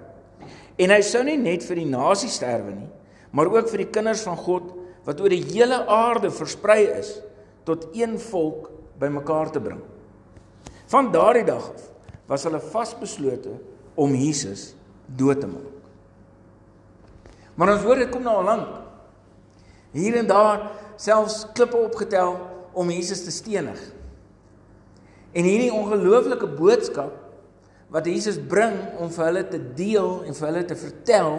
En 0.81 0.93
hy 0.93 1.01
sou 1.05 1.23
nie 1.25 1.39
net 1.41 1.65
vir 1.65 1.81
die 1.81 1.89
nasie 1.89 2.31
sterwe 2.33 2.75
nie, 2.75 2.89
maar 3.31 3.51
ook 3.53 3.71
vir 3.71 3.85
die 3.85 3.93
kinders 3.95 4.25
van 4.27 4.39
God 4.41 4.73
wat 5.07 5.21
oor 5.23 5.31
die 5.31 5.45
hele 5.45 5.79
aarde 5.93 6.33
versprei 6.35 6.83
is 6.97 7.13
tot 7.69 7.87
een 7.95 8.17
volk 8.19 8.71
bymekaar 8.99 9.53
te 9.55 9.63
bring. 9.63 9.83
Van 10.91 11.13
daardie 11.15 11.47
dag 11.47 11.71
af 11.71 11.87
was 12.27 12.45
hulle 12.47 12.61
vasbeslote 12.63 13.55
om 13.95 14.15
Jesus 14.19 14.73
dood 15.07 15.41
te 15.41 15.51
maak. 15.51 15.73
Maar 17.57 17.77
ons 17.77 17.87
hoor 17.87 18.03
dit 18.03 18.11
kom 18.13 18.25
nou 18.27 18.35
al 18.41 18.49
lank. 18.51 18.73
Hier 19.97 20.19
en 20.19 20.27
daar 20.29 20.67
selfs 21.01 21.45
klippe 21.57 21.79
opgetel 21.79 22.35
om 22.77 22.91
Jesus 22.93 23.23
te 23.25 23.33
stenig. 23.33 23.79
En 25.33 25.47
hierdie 25.47 25.73
ongelooflike 25.75 26.49
boodskap 26.59 27.15
wat 27.93 28.07
Jesus 28.07 28.39
bring 28.39 28.75
om 29.01 29.11
vir 29.15 29.29
hulle 29.29 29.45
te 29.49 29.61
deel 29.79 30.11
en 30.27 30.35
vir 30.35 30.49
hulle 30.49 30.65
te 30.67 30.77
vertel, 30.79 31.39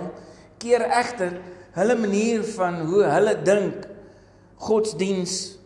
keer 0.61 0.85
egter 0.87 1.37
hulle 1.77 1.97
manier 1.99 2.43
van 2.55 2.81
hoe 2.89 3.03
hulle 3.05 3.35
dink 3.45 3.85
godsdiens 4.67 5.57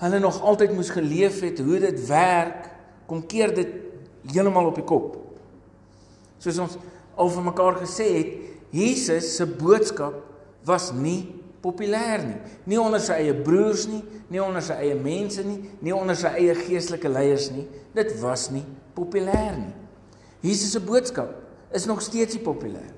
hulle 0.00 0.20
nog 0.20 0.40
altyd 0.42 0.72
moes 0.74 0.90
geleef 0.92 1.40
het, 1.44 1.60
hoe 1.62 1.78
dit 1.80 2.00
werk, 2.08 2.68
kom 3.08 3.22
keer 3.28 3.54
dit 3.54 3.70
heeltemal 4.32 4.70
op 4.72 4.78
die 4.80 4.86
kop. 4.86 5.14
Soos 6.42 6.58
ons 6.60 6.76
al 7.20 7.30
vir 7.30 7.46
mekaar 7.46 7.78
gesê 7.82 8.08
het, 8.16 8.32
Jesus 8.74 9.36
se 9.36 9.46
boodskap 9.46 10.16
was 10.66 10.90
nie 10.96 11.43
populêr 11.64 12.24
nie. 12.26 12.40
Nie 12.68 12.80
onder 12.82 13.00
sy 13.02 13.16
eie 13.22 13.34
broers 13.36 13.86
nie, 13.88 14.02
nie 14.32 14.42
onder 14.44 14.64
sy 14.64 14.76
eie 14.84 14.96
mense 14.98 15.44
nie, 15.46 15.62
nie 15.84 15.94
onder 15.96 16.18
sy 16.18 16.34
eie 16.36 16.56
geestelike 16.58 17.08
leiers 17.08 17.48
nie. 17.54 17.64
Dit 17.96 18.12
was 18.20 18.50
nie 18.52 18.64
populêr 18.96 19.56
nie. 19.56 19.72
Jesus 20.44 20.74
se 20.76 20.82
boodskap 20.84 21.32
is 21.74 21.88
nog 21.88 22.02
steeds 22.04 22.36
nie 22.36 22.44
populêr. 22.44 22.92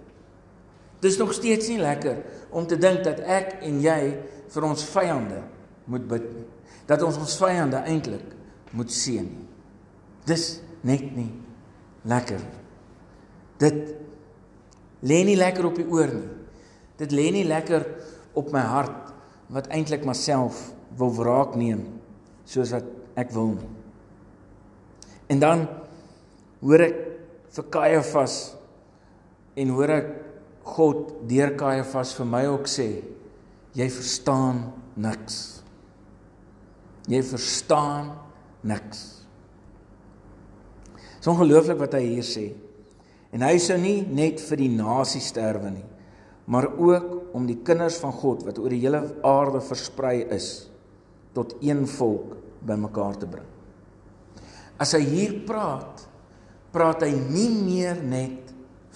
Dis 1.04 1.18
nog 1.20 1.34
steeds 1.36 1.68
nie 1.70 1.78
lekker 1.78 2.22
om 2.50 2.66
te 2.66 2.78
dink 2.80 3.04
dat 3.06 3.20
ek 3.22 3.58
en 3.66 3.78
jy 3.84 4.00
vir 4.52 4.66
ons 4.66 4.86
vyande 4.90 5.42
moet 5.86 6.06
bid 6.08 6.24
nie. 6.32 6.46
Dat 6.88 7.02
ons 7.06 7.18
ons 7.20 7.36
vyande 7.38 7.82
eintlik 7.86 8.34
moet 8.76 8.90
seën. 8.92 9.28
Dis 10.26 10.46
net 10.86 11.06
nie 11.14 11.30
lekker. 12.06 12.42
Dit 13.62 13.94
lê 15.06 15.22
nie 15.26 15.38
lekker 15.38 15.68
op 15.68 15.78
die 15.78 15.86
oor 15.86 16.10
nie. 16.10 16.32
Dit 16.96 17.12
lê 17.12 17.28
nie 17.34 17.44
lekker 17.46 17.84
op 18.36 18.52
my 18.54 18.62
hart 18.62 19.14
wat 19.52 19.70
eintlik 19.74 20.04
myself 20.06 20.68
wil 20.98 21.12
wraak 21.16 21.56
neem 21.58 21.82
soos 22.46 22.72
wat 22.74 22.86
ek 23.18 23.32
wil 23.34 23.54
nie. 23.56 23.72
En 25.32 25.42
dan 25.42 25.64
hoor 26.62 26.84
ek 26.86 26.98
vir 27.56 27.68
Kajafas 27.72 28.36
en 29.56 29.72
hoor 29.74 29.92
ek 29.96 30.12
God 30.66 31.12
deur 31.30 31.54
Kajafas 31.58 32.14
vir 32.18 32.28
my 32.28 32.42
ook 32.50 32.70
sê, 32.70 32.88
jy 33.76 33.86
verstaan 33.92 34.64
niks. 34.98 35.40
Jy 37.06 37.20
verstaan 37.22 38.10
niks. 38.66 39.02
Dis 41.18 41.30
ongelooflik 41.30 41.78
wat 41.80 41.94
hy 41.98 42.04
hier 42.06 42.26
sê. 42.26 42.48
En 43.34 43.44
hy 43.46 43.56
sou 43.62 43.76
nie 43.80 44.00
net 44.06 44.42
vir 44.42 44.62
die 44.62 44.72
nasie 44.72 45.22
sterwe 45.22 45.70
nie, 45.74 45.86
maar 46.46 46.68
ook 46.78 47.34
om 47.34 47.46
die 47.46 47.58
kinders 47.66 47.98
van 48.00 48.14
God 48.14 48.44
wat 48.46 48.58
oor 48.62 48.72
die 48.72 48.82
hele 48.84 49.02
aarde 49.26 49.60
versprei 49.64 50.20
is 50.34 50.68
tot 51.36 51.56
een 51.60 51.84
volk 51.90 52.36
bymekaar 52.66 53.18
te 53.20 53.28
bring. 53.28 53.48
As 54.80 54.92
hy 54.96 55.02
hier 55.04 55.34
praat, 55.48 56.04
praat 56.72 57.02
hy 57.06 57.12
nie 57.16 57.50
meer 57.50 57.98
net 58.04 58.52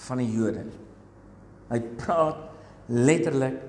van 0.07 0.21
die 0.21 0.29
Jode 0.31 0.63
nie. 0.65 0.79
Hy 1.71 1.79
praat 1.99 2.41
letterlik 2.91 3.59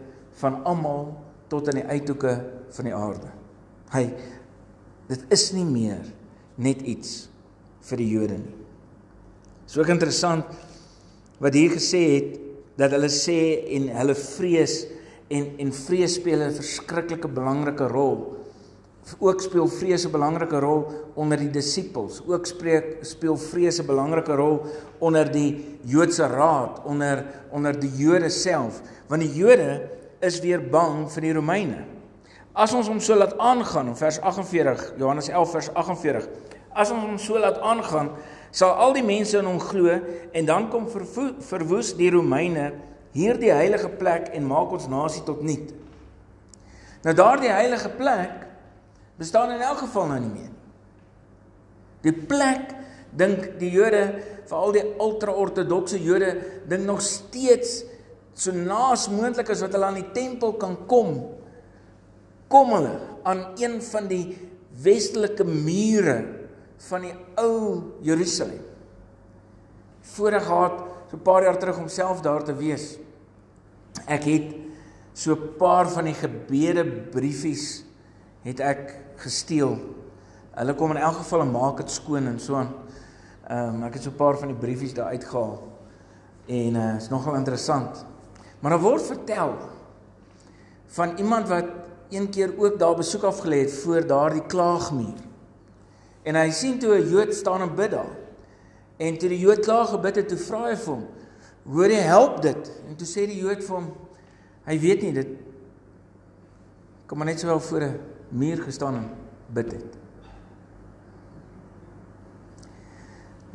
van 0.40 0.62
almal 0.68 1.12
tot 1.52 1.68
aan 1.70 1.82
die 1.82 1.88
uithoeke 1.88 2.32
van 2.72 2.88
die 2.88 2.96
aarde. 2.96 3.30
Hy 3.92 4.06
dit 5.10 5.24
is 5.34 5.50
nie 5.52 5.66
meer 5.68 6.06
net 6.56 6.80
iets 6.88 7.26
vir 7.88 8.00
die 8.00 8.10
Jode 8.14 8.38
nie. 8.40 8.54
Dit 9.66 9.74
is 9.74 9.80
ook 9.80 9.92
interessant 9.92 10.62
wat 11.42 11.56
hier 11.56 11.74
gesê 11.74 12.02
het 12.14 12.41
dat 12.82 12.94
hulle 12.96 13.10
sê 13.12 13.40
en 13.78 13.88
hulle 14.00 14.18
vrees 14.18 14.82
en 15.32 15.48
en 15.62 15.72
vrees 15.86 16.18
speel 16.18 16.42
'n 16.42 16.58
verskriklike 16.60 17.28
belangrike 17.30 17.86
rol 17.88 18.42
ook 19.18 19.40
speel 19.40 19.68
vrees 19.68 20.06
'n 20.06 20.10
belangrike 20.10 20.58
rol 20.58 20.86
onder 21.14 21.38
die 21.38 21.50
disippels. 21.50 22.22
Ook 22.26 22.46
spreek 22.46 22.96
speel 23.00 23.36
vrees 23.36 23.78
'n 23.80 23.86
belangrike 23.86 24.34
rol 24.34 24.66
onder 24.98 25.32
die 25.32 25.78
Joodse 25.84 26.26
raad, 26.26 26.80
onder 26.84 27.24
onder 27.50 27.80
die 27.80 27.90
Jode 27.96 28.28
self, 28.28 28.80
want 29.06 29.22
die 29.22 29.34
Jode 29.34 29.90
is 30.20 30.40
weer 30.40 30.68
bang 30.70 31.10
vir 31.10 31.20
die 31.20 31.32
Romeine. 31.32 31.84
As 32.52 32.74
ons 32.74 32.88
hom 32.88 33.00
so 33.00 33.14
laat 33.14 33.38
aangaan 33.38 33.96
vers 33.96 34.20
48, 34.20 34.92
Johannes 34.96 35.28
11 35.28 35.50
vers 35.50 35.74
48. 35.74 36.28
As 36.72 36.90
ons 36.90 37.02
hom 37.02 37.18
so 37.18 37.38
laat 37.38 37.58
aangaan, 37.58 38.10
sal 38.52 38.76
al 38.84 38.92
die 38.96 39.04
mense 39.04 39.38
in 39.40 39.48
hom 39.48 39.60
glo 39.60 39.96
en 40.32 40.48
dan 40.48 40.68
kom 40.72 40.88
verwoes 40.92 41.94
die 41.96 42.10
Romeine 42.12 42.72
hierdie 43.16 43.52
heilige 43.52 43.88
plek 44.00 44.30
en 44.36 44.48
maak 44.48 44.72
ons 44.76 44.88
nasie 44.92 45.24
tot 45.24 45.42
niet. 45.44 45.72
Nou 47.02 47.14
daardie 47.16 47.50
heilige 47.52 47.90
plek 47.96 48.44
bestaan 49.18 49.54
in 49.56 49.64
elk 49.64 49.82
geval 49.84 50.12
nou 50.12 50.20
nie 50.22 50.34
meer. 50.36 50.52
Die 52.02 52.14
plek 52.14 52.72
dink 53.16 53.54
die 53.60 53.70
Jode, 53.74 54.02
veral 54.48 54.74
die 54.74 54.84
ultra-ortodokse 55.00 56.00
Jode, 56.02 56.32
dink 56.68 56.86
nog 56.88 57.02
steeds 57.04 57.82
so 58.34 58.54
naas 58.56 59.08
moontlik 59.12 59.50
as 59.52 59.60
wat 59.64 59.74
hulle 59.76 59.90
aan 59.90 60.00
die 60.00 60.12
tempel 60.16 60.54
kan 60.60 60.78
kom, 60.88 61.18
kom 62.52 62.72
hulle 62.72 62.94
aan 63.28 63.44
een 63.60 63.78
van 63.84 64.08
die 64.08 64.24
westelike 64.82 65.44
mure 65.44 66.41
van 66.88 67.06
die 67.06 67.14
ou 67.38 67.82
Jerusalem. 68.02 68.60
Voordat 70.14 70.42
gehad 70.42 70.82
so 71.10 71.16
'n 71.16 71.22
paar 71.22 71.42
jaar 71.42 71.58
terug 71.58 71.78
om 71.78 71.88
self 71.88 72.20
daar 72.20 72.42
te 72.42 72.54
wees. 72.54 72.98
Ek 74.06 74.24
het 74.24 74.54
so 75.12 75.32
'n 75.32 75.56
paar 75.58 75.88
van 75.88 76.04
die 76.04 76.14
gebede 76.14 76.84
briefies 77.10 77.84
het 78.42 78.60
ek 78.60 78.98
gesteel. 79.16 79.78
Hulle 80.50 80.74
kom 80.74 80.90
in 80.90 80.96
elk 80.96 81.14
geval 81.14 81.40
en 81.40 81.50
maak 81.50 81.76
dit 81.76 81.90
skoon 81.90 82.26
en 82.26 82.40
so 82.40 82.54
aan. 82.54 82.74
Ehm 83.48 83.74
um, 83.74 83.82
ek 83.84 83.94
het 83.94 84.02
so 84.02 84.10
'n 84.10 84.16
paar 84.16 84.38
van 84.38 84.48
die 84.48 84.56
briefies 84.56 84.94
daar 84.94 85.12
uitgehaal. 85.12 85.62
En 86.46 86.74
uh 86.74 86.96
is 86.96 87.08
nogal 87.08 87.34
interessant. 87.34 88.04
Maar 88.60 88.70
daar 88.70 88.80
word 88.80 89.02
vertel 89.02 89.56
van 90.86 91.16
iemand 91.16 91.48
wat 91.48 91.64
een 92.10 92.30
keer 92.30 92.52
ook 92.58 92.78
daar 92.78 92.94
besoek 92.94 93.22
afgelê 93.22 93.60
het 93.60 93.72
voor 93.72 94.06
daardie 94.06 94.46
klaagmuur. 94.46 95.31
En 96.22 96.34
hy 96.34 96.50
sien 96.50 96.78
toe 96.78 96.94
'n 96.98 97.08
Jood 97.10 97.34
staan 97.34 97.62
en 97.62 97.74
bid 97.74 97.90
daar. 97.90 98.16
En 98.98 99.18
toe 99.18 99.28
die 99.28 99.38
Jood 99.38 99.60
klaar 99.60 99.86
gebid 99.86 100.16
het, 100.16 100.28
toe 100.28 100.38
vra 100.38 100.68
hy 100.68 100.76
vir 100.76 100.94
hom: 100.94 101.06
"Hoor 101.64 101.90
jy 101.90 102.02
help 102.02 102.42
dit?" 102.42 102.72
En 102.88 102.96
toe 102.96 103.06
sê 103.06 103.26
die 103.26 103.40
Jood 103.40 103.64
vir 103.64 103.76
hom: 103.76 103.92
"Hy 104.66 104.78
weet 104.78 105.02
nie 105.02 105.12
dit 105.12 105.28
kom 107.12 107.20
maar 107.20 107.28
net 107.28 107.42
sowel 107.42 107.60
voor 107.60 107.82
'n 107.84 108.00
muur 108.28 108.62
gestaan 108.62 108.94
en 108.94 109.10
bid 109.52 109.72
het. 109.72 109.96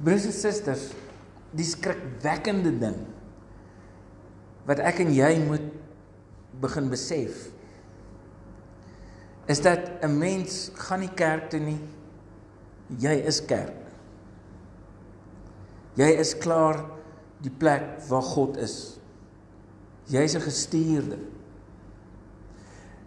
Broers 0.03 0.25
en 0.25 0.31
susters, 0.31 0.91
die 1.49 1.65
skrikwekkende 1.65 2.77
ding 2.77 2.99
wat 4.65 4.79
ek 4.79 4.99
en 4.99 5.09
jy 5.13 5.39
moet 5.47 5.65
begin 6.61 6.89
besef 6.89 7.49
is 9.47 9.61
dat 9.61 9.89
'n 10.03 10.17
mens 10.17 10.69
gaan 10.73 10.99
nie 10.99 11.13
kerk 11.15 11.49
toe 11.49 11.59
nie. 11.59 11.79
Jy 12.95 13.15
is 13.27 13.41
kerk. 13.45 13.75
Jy 15.97 16.11
is 16.21 16.35
klaar 16.37 16.83
die 17.43 17.51
plek 17.51 17.97
waar 18.07 18.23
God 18.23 18.57
is. 18.61 18.97
Jy's 20.07 20.35
'n 20.35 20.41
gestuurde. 20.41 21.17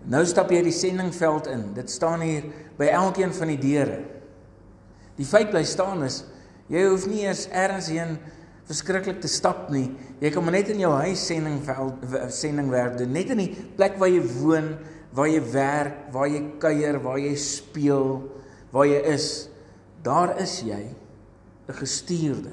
Nou 0.04 0.24
stap 0.26 0.50
jy 0.50 0.62
die 0.62 0.72
sendingveld 0.72 1.46
in. 1.46 1.74
Dit 1.74 1.90
staan 1.90 2.20
hier 2.20 2.44
by 2.78 2.84
elkeen 2.84 3.32
van 3.34 3.48
die 3.48 3.58
deure. 3.58 4.04
Die 5.16 5.24
feit 5.26 5.50
bly 5.50 5.64
staan 5.64 6.02
is 6.02 6.24
jy 6.68 6.86
hoef 6.86 7.06
nie 7.06 7.24
eers 7.26 7.48
ergens 7.48 7.88
heen 7.88 8.18
verskriklik 8.70 9.20
te 9.20 9.28
stap 9.28 9.70
nie. 9.70 9.90
Jy 10.20 10.30
kan 10.30 10.44
maar 10.44 10.52
net 10.52 10.68
in 10.68 10.78
jou 10.78 10.92
huis 11.02 11.26
sendingveld 11.26 12.04
sendingwerk 12.30 12.98
doen, 12.98 13.12
net 13.12 13.30
in 13.30 13.38
die 13.38 13.54
plek 13.76 13.98
waar 13.98 14.08
jy 14.08 14.22
woon, 14.38 14.78
waar 15.12 15.26
jy 15.26 15.40
werk, 15.52 16.12
waar 16.14 16.28
jy 16.28 16.42
kuier, 16.62 17.00
waar 17.02 17.18
jy 17.18 17.34
speel, 17.34 18.22
waar 18.70 18.86
jy 18.86 19.00
is. 19.10 19.49
Daar 20.02 20.38
is 20.40 20.60
jy 20.60 20.94
'n 21.68 21.72
gestuurde. 21.72 22.52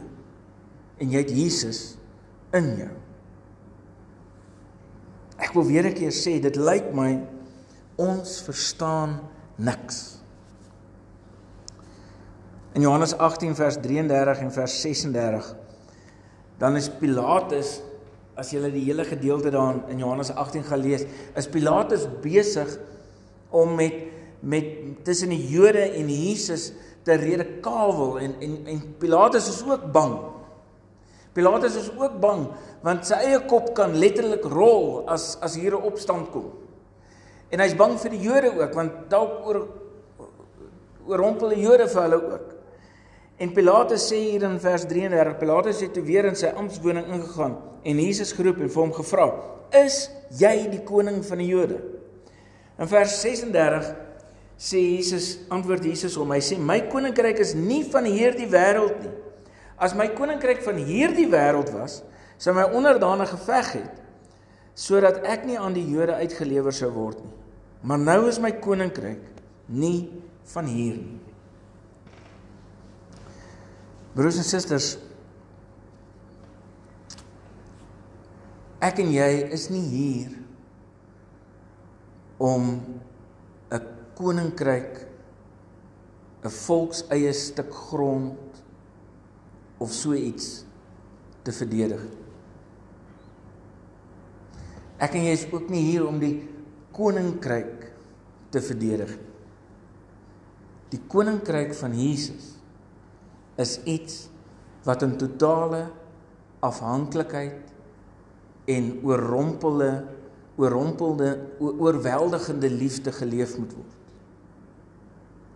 En 0.98 1.10
jy 1.10 1.18
het 1.18 1.30
Jesus 1.30 1.98
in 2.52 2.76
jou. 2.76 2.96
Ek 5.38 5.54
wil 5.54 5.66
weer 5.66 5.86
'n 5.86 5.94
keer 5.94 6.12
sê, 6.12 6.40
dit 6.42 6.56
lyk 6.56 6.94
my 6.94 7.22
ons 7.96 8.42
verstaan 8.42 9.20
niks. 9.56 10.18
In 12.74 12.82
Johannes 12.82 13.14
18 13.18 13.56
vers 13.56 13.78
33 13.82 14.40
en 14.40 14.52
vers 14.52 14.82
36 14.82 15.56
dan 16.58 16.76
is 16.76 16.90
Pilatus 16.90 17.82
as 18.38 18.52
jy 18.54 18.70
die 18.70 18.86
hele 18.86 19.06
gedeelte 19.06 19.50
daar 19.54 19.80
in 19.90 20.02
Johannes 20.02 20.30
18 20.30 20.66
gaan 20.68 20.82
lees, 20.84 21.06
is 21.38 21.50
Pilatus 21.50 22.06
besig 22.22 22.78
om 23.50 23.76
met 23.76 24.06
met 24.38 24.66
tussen 25.02 25.32
die 25.34 25.48
Jode 25.50 25.82
en 25.98 26.10
Jesus 26.14 26.68
te 27.08 27.16
redekawel 27.16 28.20
en 28.20 28.36
en 28.44 28.58
en 28.74 28.82
Pilatus 29.00 29.48
is 29.50 29.64
ook 29.64 29.88
bang. 29.96 30.18
Pilatus 31.38 31.76
is 31.80 31.90
ook 31.96 32.20
bang 32.20 32.48
want 32.84 33.08
sy 33.08 33.20
eie 33.30 33.40
kop 33.50 33.72
kan 33.78 33.96
letterlik 33.96 34.46
rol 34.52 35.06
as 35.08 35.36
as 35.42 35.56
hier 35.56 35.76
'n 35.76 35.88
opstand 35.92 36.32
kom. 36.32 36.52
En 37.50 37.60
hy's 37.64 37.76
bang 37.76 37.96
vir 38.00 38.12
die 38.12 38.22
Jode 38.22 38.52
ook 38.60 38.74
want 38.74 39.10
dalk 39.10 39.48
oor 39.48 39.68
oorrompel 41.08 41.56
die 41.56 41.64
Jode 41.64 41.88
vir 41.88 42.02
hulle 42.02 42.22
ook. 42.34 42.48
En 43.38 43.54
Pilatus 43.54 44.08
sê 44.10 44.18
hier 44.18 44.44
in 44.44 44.60
vers 44.60 44.86
33, 44.86 45.38
Pilatus 45.38 45.82
het 45.82 45.94
toe 45.94 46.04
weer 46.04 46.26
in 46.26 46.36
sy 46.36 46.48
amptswoning 46.48 47.06
ingegaan 47.06 47.56
en 47.84 48.00
Jesus 48.02 48.34
geroep 48.34 48.60
en 48.60 48.70
vir 48.70 48.82
hom 48.82 48.94
gevra: 48.94 49.28
"Is 49.72 50.10
jy 50.40 50.68
die 50.72 50.84
koning 50.84 51.24
van 51.26 51.38
die 51.38 51.48
Jode?" 51.48 51.78
In 52.80 52.88
vers 52.88 53.22
36 53.22 54.07
sê 54.58 54.82
Jesus, 54.98 55.38
antwoord 55.54 55.86
Jesus 55.86 56.18
hom, 56.18 56.34
hy 56.34 56.42
sê: 56.42 56.58
"My 56.58 56.82
koninkryk 56.90 57.40
is 57.40 57.54
nie 57.56 57.84
van 57.86 58.10
hierdie 58.10 58.50
wêreld 58.50 58.98
nie. 59.06 59.14
As 59.78 59.94
my 59.94 60.10
koninkryk 60.18 60.64
van 60.66 60.82
hierdie 60.82 61.30
wêreld 61.30 61.70
was, 61.76 62.02
sou 62.42 62.54
my 62.58 62.66
onderdane 62.74 63.26
geveg 63.30 63.72
het 63.78 64.04
sodat 64.78 65.24
ek 65.26 65.46
nie 65.50 65.58
aan 65.58 65.74
die 65.74 65.86
Jode 65.90 66.14
uitgelewer 66.22 66.74
sou 66.74 66.92
word 66.94 67.18
nie. 67.18 67.34
Maar 67.82 67.98
nou 67.98 68.28
is 68.30 68.38
my 68.38 68.52
koninkryk 68.52 69.22
nie 69.70 70.10
van 70.54 70.66
hier 70.66 70.98
nie." 70.98 71.22
Broers 74.18 74.38
en 74.42 74.46
susters, 74.46 74.98
ek 78.82 79.02
en 79.04 79.12
jy 79.14 79.30
is 79.54 79.70
nie 79.70 79.84
hier 79.92 80.32
om 82.42 82.80
koninkryk 84.18 85.06
'n 86.44 86.50
volks 86.50 87.04
eie 87.14 87.34
stuk 87.34 87.74
grond 87.74 88.64
of 89.78 89.92
so 89.94 90.14
iets 90.14 90.66
te 91.44 91.52
verdedig. 91.52 92.02
Ek 94.98 95.14
en 95.14 95.28
jy 95.28 95.34
is 95.38 95.46
ook 95.52 95.70
nie 95.70 95.84
hier 95.92 96.08
om 96.08 96.18
die 96.20 96.48
koninkryk 96.92 97.92
te 98.50 98.62
verdedig. 98.62 99.12
Die 100.90 101.02
koninkryk 101.12 101.76
van 101.78 101.94
Jesus 101.94 102.56
is 103.62 103.78
iets 103.84 104.30
wat 104.88 105.04
in 105.06 105.18
totale 105.20 105.84
afhanklikheid 106.66 107.74
en 108.66 108.94
oorrompelde 109.04 109.92
oorrompelde 110.58 111.30
oorweldigende 111.60 112.70
liefde 112.70 113.12
geleef 113.14 113.58
moet 113.60 113.76
word. 113.78 113.97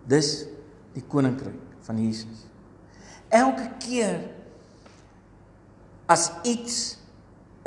Dis 0.09 0.45
die 0.95 1.03
koninkryk 1.07 1.77
van 1.85 1.99
Jesus. 2.01 2.45
Elke 3.31 3.67
keer 3.83 4.19
as 6.11 6.27
iets 6.47 6.97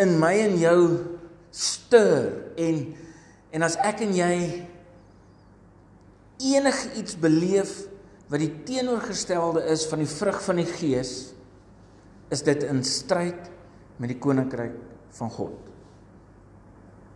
in 0.03 0.17
my 0.21 0.35
en 0.45 0.59
jou 0.61 0.79
stuur 1.55 2.31
en 2.61 2.85
en 3.55 3.63
as 3.63 3.77
ek 3.87 4.03
en 4.03 4.11
jy 4.19 4.37
enige 6.43 6.89
iets 6.99 7.15
beleef 7.23 7.85
wat 8.27 8.43
die 8.43 8.51
teenoorgestelde 8.67 9.63
is 9.71 9.85
van 9.87 10.03
die 10.03 10.11
vrug 10.11 10.41
van 10.43 10.59
die 10.59 10.67
gees 10.67 11.13
is 12.35 12.43
dit 12.43 12.65
in 12.67 12.83
stryd 12.85 13.51
met 14.03 14.11
die 14.11 14.19
koninkryk 14.19 14.75
van 15.15 15.31
God. 15.31 15.55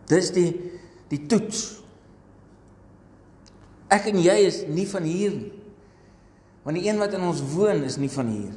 Dis 0.09 0.31
die 0.33 0.51
die 1.09 1.25
toets. 1.27 1.81
Ek 3.89 4.09
en 4.11 4.19
jy 4.21 4.35
is 4.45 4.63
nie 4.69 4.85
van 4.89 5.07
hier 5.07 5.33
nie. 5.33 5.53
Want 6.65 6.77
die 6.77 6.89
een 6.89 6.99
wat 7.01 7.15
in 7.17 7.23
ons 7.25 7.41
woon 7.55 7.85
is 7.87 7.97
nie 7.97 8.11
van 8.13 8.27
hier. 8.29 8.53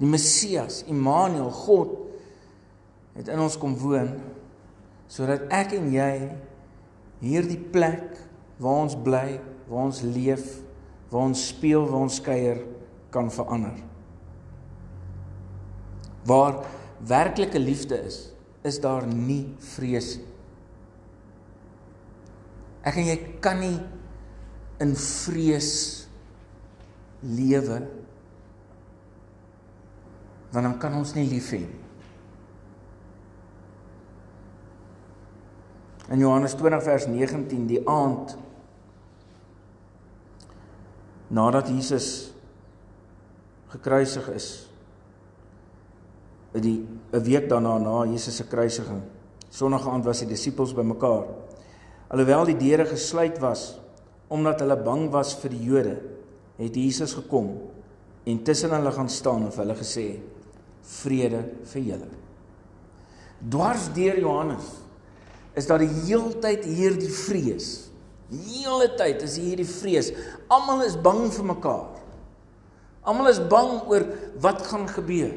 Die 0.00 0.08
Messias, 0.08 0.80
Immanuel, 0.88 1.50
God 1.52 1.96
het 3.18 3.28
in 3.28 3.42
ons 3.42 3.58
kom 3.60 3.74
woon 3.76 4.14
sodat 5.10 5.48
ek 5.52 5.74
en 5.74 5.88
jy 5.92 6.12
hierdie 7.20 7.58
plek 7.58 8.14
waar 8.62 8.84
ons 8.86 8.94
bly 8.94 9.40
waar 9.70 9.86
ons 9.86 10.02
leef, 10.02 10.58
waar 11.10 11.28
ons 11.30 11.46
speel, 11.52 11.86
waar 11.86 12.06
ons 12.08 12.18
kuier 12.26 12.58
kan 13.14 13.30
verander. 13.30 13.76
Waar 16.26 16.64
werklike 17.06 17.58
liefde 17.62 18.00
is, 18.06 18.18
is 18.66 18.80
daar 18.82 19.06
nie 19.06 19.44
vrees 19.76 20.16
nie. 20.18 20.29
Ek 22.86 22.96
en 22.96 23.08
jy 23.10 23.16
kan 23.44 23.60
nie 23.60 23.76
in 24.80 24.94
vrees 24.96 25.72
lewe 27.20 27.80
want 30.50 30.66
dan 30.66 30.78
kan 30.82 30.96
ons 30.98 31.12
nie 31.14 31.28
lief 31.30 31.52
hê 31.54 31.60
nie. 31.62 31.76
In 36.10 36.24
Johannes 36.24 36.56
20 36.58 36.82
vers 36.82 37.06
19 37.06 37.68
die 37.70 37.82
aand 37.86 38.34
nadat 41.30 41.70
Jesus 41.70 42.32
gekruisig 43.70 44.26
is 44.34 44.48
die 46.50 46.82
'n 47.12 47.22
week 47.22 47.48
daarna 47.48 47.78
na 47.78 48.04
Jesus 48.10 48.36
se 48.36 48.44
kruisiging 48.44 49.02
sonnige 49.50 49.90
aand 49.90 50.04
was 50.04 50.18
die 50.18 50.26
disippels 50.26 50.74
bymekaar 50.74 51.26
alhoewel 52.10 52.48
die 52.50 52.58
deure 52.60 52.86
gesluit 52.90 53.38
was 53.42 53.74
omdat 54.30 54.62
hulle 54.62 54.78
bang 54.84 55.08
was 55.14 55.34
vir 55.40 55.54
die 55.54 55.64
Jode 55.66 55.96
het 56.60 56.76
Jesus 56.76 57.14
gekom 57.18 57.52
en 58.28 58.42
tussen 58.44 58.74
hulle 58.74 58.92
gaan 58.94 59.10
staan 59.10 59.46
en 59.46 59.54
vir 59.54 59.64
hulle 59.64 59.78
gesê 59.78 60.08
vrede 61.00 61.44
vir 61.72 61.86
julle 61.92 62.10
dwars 63.40 63.88
deur 63.96 64.18
Johannes 64.20 64.74
is 65.58 65.66
daar 65.66 65.82
die 65.82 65.94
heeltyd 66.06 66.66
hierdie 66.68 67.10
vrees 67.10 67.90
Die 68.30 68.62
hele 68.62 68.86
tyd 68.94 69.24
is 69.26 69.34
hierdie 69.42 69.66
vrees. 69.66 70.12
Almal 70.52 70.84
is 70.86 70.94
bang 70.94 71.24
vir 71.34 71.46
mekaar. 71.50 71.86
Almal 73.02 73.30
is 73.32 73.40
bang 73.50 73.72
oor 73.90 74.04
wat 74.44 74.62
gaan 74.70 74.86
gebeur. 74.90 75.32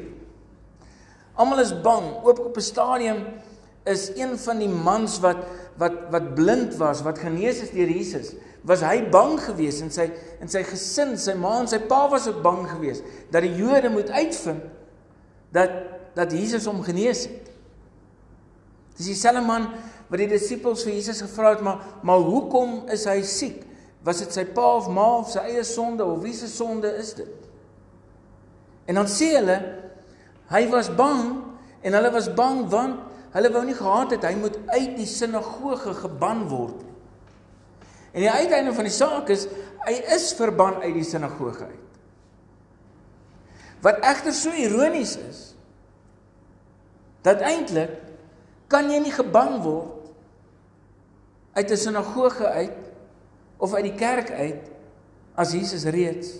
Almal 1.34 1.64
is 1.64 1.72
bang. 1.82 2.06
Oop 2.22 2.38
op 2.38 2.56
'n 2.56 2.62
stadium 2.62 3.24
is 3.84 4.08
een 4.16 4.38
van 4.38 4.58
die 4.62 4.70
mans 4.70 5.20
wat 5.24 5.44
wat 5.76 5.96
wat 6.14 6.34
blind 6.38 6.76
was, 6.78 7.02
wat 7.02 7.18
genees 7.18 7.58
is 7.64 7.72
deur 7.74 7.90
Jesus, 7.90 8.34
was 8.62 8.84
hy 8.86 9.00
bang 9.10 9.34
geweest 9.42 9.82
en 9.82 9.90
sy 9.92 10.06
en 10.40 10.50
sy 10.50 10.62
gesin, 10.66 11.16
sy 11.18 11.34
ma 11.36 11.56
en 11.60 11.68
sy 11.68 11.80
pa 11.88 12.04
was 12.12 12.28
ook 12.30 12.38
bang 12.44 12.62
geweest 12.70 13.04
dat 13.34 13.42
die 13.44 13.56
Jode 13.58 13.90
moet 13.92 14.12
uitvind 14.14 14.62
dat 15.54 15.74
dat 16.14 16.30
Jesus 16.32 16.68
hom 16.70 16.78
genees 16.86 17.24
het. 17.26 17.50
Dis 18.94 19.10
dieselfde 19.10 19.42
man 19.42 19.66
wat 20.06 20.20
die 20.20 20.30
disippels 20.30 20.84
vir 20.86 20.94
Jesus 20.94 21.24
gevra 21.24 21.56
het, 21.56 21.64
maar 21.66 21.82
maar 22.06 22.22
hoekom 22.22 22.84
is 22.94 23.08
hy 23.10 23.18
siek? 23.26 23.64
Was 24.06 24.20
dit 24.22 24.36
sy 24.36 24.44
pa 24.54 24.76
of 24.78 24.86
ma 24.92 25.08
of 25.18 25.32
sy 25.32 25.42
eie 25.48 25.64
sonde 25.66 26.06
of 26.06 26.22
wie 26.22 26.34
se 26.36 26.46
sonde 26.48 26.92
is 27.00 27.14
dit? 27.18 27.50
En 28.86 29.00
dan 29.00 29.10
sê 29.10 29.32
hulle 29.34 29.58
hy 30.52 30.62
was 30.70 30.92
bang 30.94 31.40
en 31.82 31.96
hulle 31.98 32.12
was 32.14 32.30
bang 32.36 32.62
want 32.70 33.13
hulle 33.34 33.50
wou 33.52 33.64
nie 33.66 33.76
gehad 33.76 34.14
het 34.14 34.26
hy 34.28 34.34
moet 34.38 34.56
uit 34.70 34.94
die 34.98 35.08
sinagoge 35.10 35.94
geban 35.98 36.44
word 36.50 36.76
nie. 36.82 36.92
En 38.14 38.22
die 38.22 38.30
uiteinde 38.30 38.74
van 38.74 38.86
die 38.86 38.94
saak 38.94 39.32
is 39.34 39.48
hy 39.84 39.96
is 40.14 40.28
verban 40.38 40.78
uit 40.84 40.94
die 40.94 41.06
sinagoge 41.06 41.66
uit. 41.66 41.98
Wat 43.84 43.98
egter 44.06 44.32
so 44.32 44.54
ironies 44.54 45.16
is 45.18 45.42
dat 47.26 47.42
eintlik 47.44 47.98
kan 48.70 48.88
jy 48.90 49.00
nie 49.02 49.12
geban 49.12 49.58
word 49.64 50.12
uit 51.58 51.70
'n 51.70 51.76
sinagoge 51.76 52.46
uit 52.46 52.78
of 53.58 53.74
uit 53.74 53.84
die 53.84 53.98
kerk 53.98 54.30
uit 54.30 54.70
as 55.34 55.52
Jesus 55.52 55.84
reeds 55.84 56.38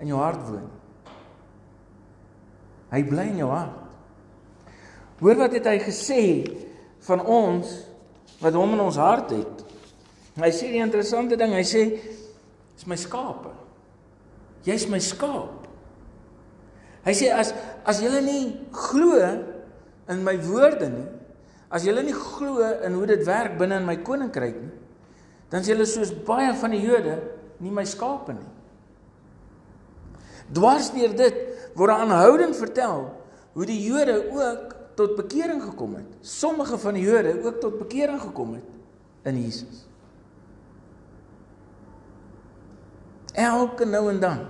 in 0.00 0.06
jou 0.12 0.20
hart 0.20 0.42
woon. 0.48 0.70
Hy 2.90 3.02
bly 3.04 3.26
in 3.32 3.36
jou 3.36 3.50
hart. 3.50 3.85
Hoor 5.20 5.38
wat 5.40 5.54
het 5.56 5.68
hy 5.70 5.78
gesê 5.80 6.22
van 7.06 7.22
ons 7.22 7.70
wat 8.42 8.56
hom 8.56 8.74
in 8.76 8.82
ons 8.84 8.98
hart 9.00 9.32
het. 9.32 9.62
Hy 10.36 10.50
sê 10.52 10.68
die 10.74 10.82
interessante 10.84 11.38
ding, 11.40 11.54
hy 11.56 11.64
sê 11.64 11.84
is 12.76 12.84
my 12.88 12.98
skape. 13.00 13.54
Jy's 14.66 14.84
my 14.92 15.00
skaap. 15.00 15.64
Hy 17.06 17.14
sê 17.16 17.30
as 17.32 17.54
as 17.86 18.02
julle 18.02 18.20
nie 18.26 18.42
glo 18.74 19.20
in 20.10 20.24
my 20.26 20.34
woorde 20.42 20.88
nie, 20.90 21.06
as 21.70 21.86
julle 21.86 22.02
nie 22.02 22.14
glo 22.16 22.66
in 22.84 22.98
hoe 22.98 23.06
dit 23.08 23.22
werk 23.26 23.54
binne 23.60 23.78
in 23.80 23.86
my 23.86 23.96
koninkryk 24.02 24.58
nie, 24.58 24.72
dan 25.50 25.62
is 25.62 25.70
julle 25.70 25.86
soos 25.86 26.10
baie 26.26 26.50
van 26.58 26.74
die 26.74 26.82
Jode 26.82 27.14
nie 27.62 27.72
my 27.72 27.86
skape 27.86 28.34
nie. 28.34 28.50
Dwars 30.52 30.90
deur 30.94 31.14
dit 31.16 31.38
word 31.78 31.94
aanhoudend 31.94 32.58
vertel 32.58 33.06
hoe 33.56 33.66
die 33.66 33.78
Jode 33.86 34.18
ook 34.34 34.75
tot 34.96 35.16
bekering 35.16 35.62
gekom 35.62 35.94
het. 35.94 36.06
Sommige 36.20 36.78
van 36.78 36.96
die 36.96 37.04
Jode 37.04 37.36
ook 37.44 37.60
tot 37.60 37.78
bekering 37.78 38.20
gekom 38.20 38.54
het 38.56 38.70
in 39.28 39.42
Jesus. 39.42 39.84
Elke 43.32 43.84
nou 43.84 44.10
en 44.10 44.20
dan 44.20 44.46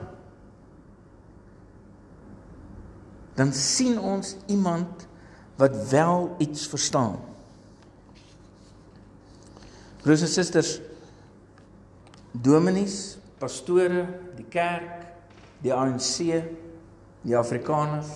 dan 3.36 3.52
sien 3.52 3.98
ons 4.00 4.36
iemand 4.46 5.06
wat 5.56 5.88
wel 5.90 6.34
iets 6.38 6.68
verstaan. 6.68 7.18
Broers 10.00 10.20
en 10.20 10.28
susters, 10.28 10.80
dominees, 12.30 13.18
pastore, 13.38 14.06
die 14.36 14.46
kerk, 14.48 15.04
die 15.60 15.74
ANC, 15.74 16.16
die 17.20 17.36
Afrikaners 17.36 18.08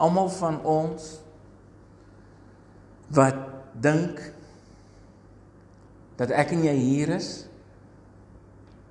almal 0.00 0.30
van 0.32 0.58
ons 0.64 1.12
wat 3.14 3.38
dink 3.80 4.20
dat 6.20 6.32
ek 6.36 6.52
en 6.56 6.66
jy 6.68 6.74
hier 6.76 7.14
is 7.16 7.30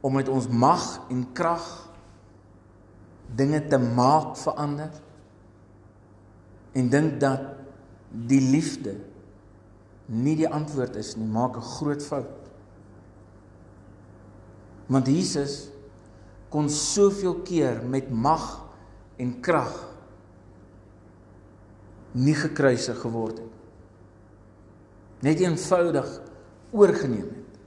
om 0.02 0.15
met 0.15 0.30
ons 0.32 0.48
mag 0.48 0.86
en 1.12 1.24
krag 1.36 1.65
dinge 3.36 3.62
te 3.69 3.78
maak 3.78 4.38
verander 4.39 4.93
en 6.78 6.89
dink 6.89 7.19
dat 7.22 7.43
die 8.10 8.41
liefde 8.41 8.95
nie 10.10 10.36
die 10.39 10.50
antwoord 10.50 10.98
is 10.98 11.15
nie 11.17 11.28
maak 11.28 11.58
'n 11.58 11.62
groot 11.62 12.04
fout. 12.04 12.50
Want 14.88 15.08
Jesus 15.08 15.69
kon 16.50 16.69
soveel 16.69 17.41
keer 17.45 17.86
met 17.86 18.10
mag 18.10 18.65
en 19.17 19.39
krag 19.39 19.88
nie 22.12 22.36
gekruisig 22.36 22.98
geword 23.02 23.38
het. 23.38 23.56
Net 25.26 25.41
eenvoudig 25.43 26.08
oorgeneem 26.72 27.28
het. 27.28 27.60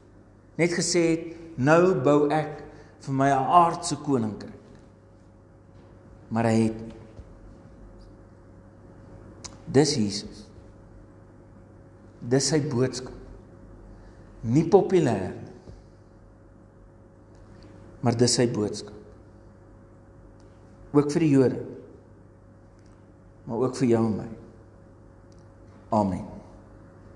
Net 0.59 0.73
gesê 0.77 1.05
het 1.11 1.59
nou 1.61 1.95
bou 2.03 2.31
ek 2.33 2.65
vir 3.03 3.15
my 3.15 3.29
'n 3.29 3.47
aardse 3.61 3.97
koninkryk. 3.97 4.51
Maar 6.31 6.45
hy 6.45 6.59
het 6.65 6.93
Dis 9.73 9.95
Jesus. 9.97 10.45
Dis 12.21 12.51
sy 12.53 12.61
boodskap. 12.61 13.15
Nie 14.43 14.67
populêr 14.69 15.33
nie. 15.33 15.51
Maar 18.03 18.19
dis 18.19 18.35
sy 18.35 18.49
boodskap. 18.51 18.99
Ook 20.93 21.09
vir 21.15 21.25
die 21.25 21.31
Jode 21.33 21.61
maar 23.45 23.57
ook 23.57 23.77
vir 23.77 23.89
jou 23.89 24.05
en 24.07 24.17
my. 24.17 24.29
Amen. 25.89 26.42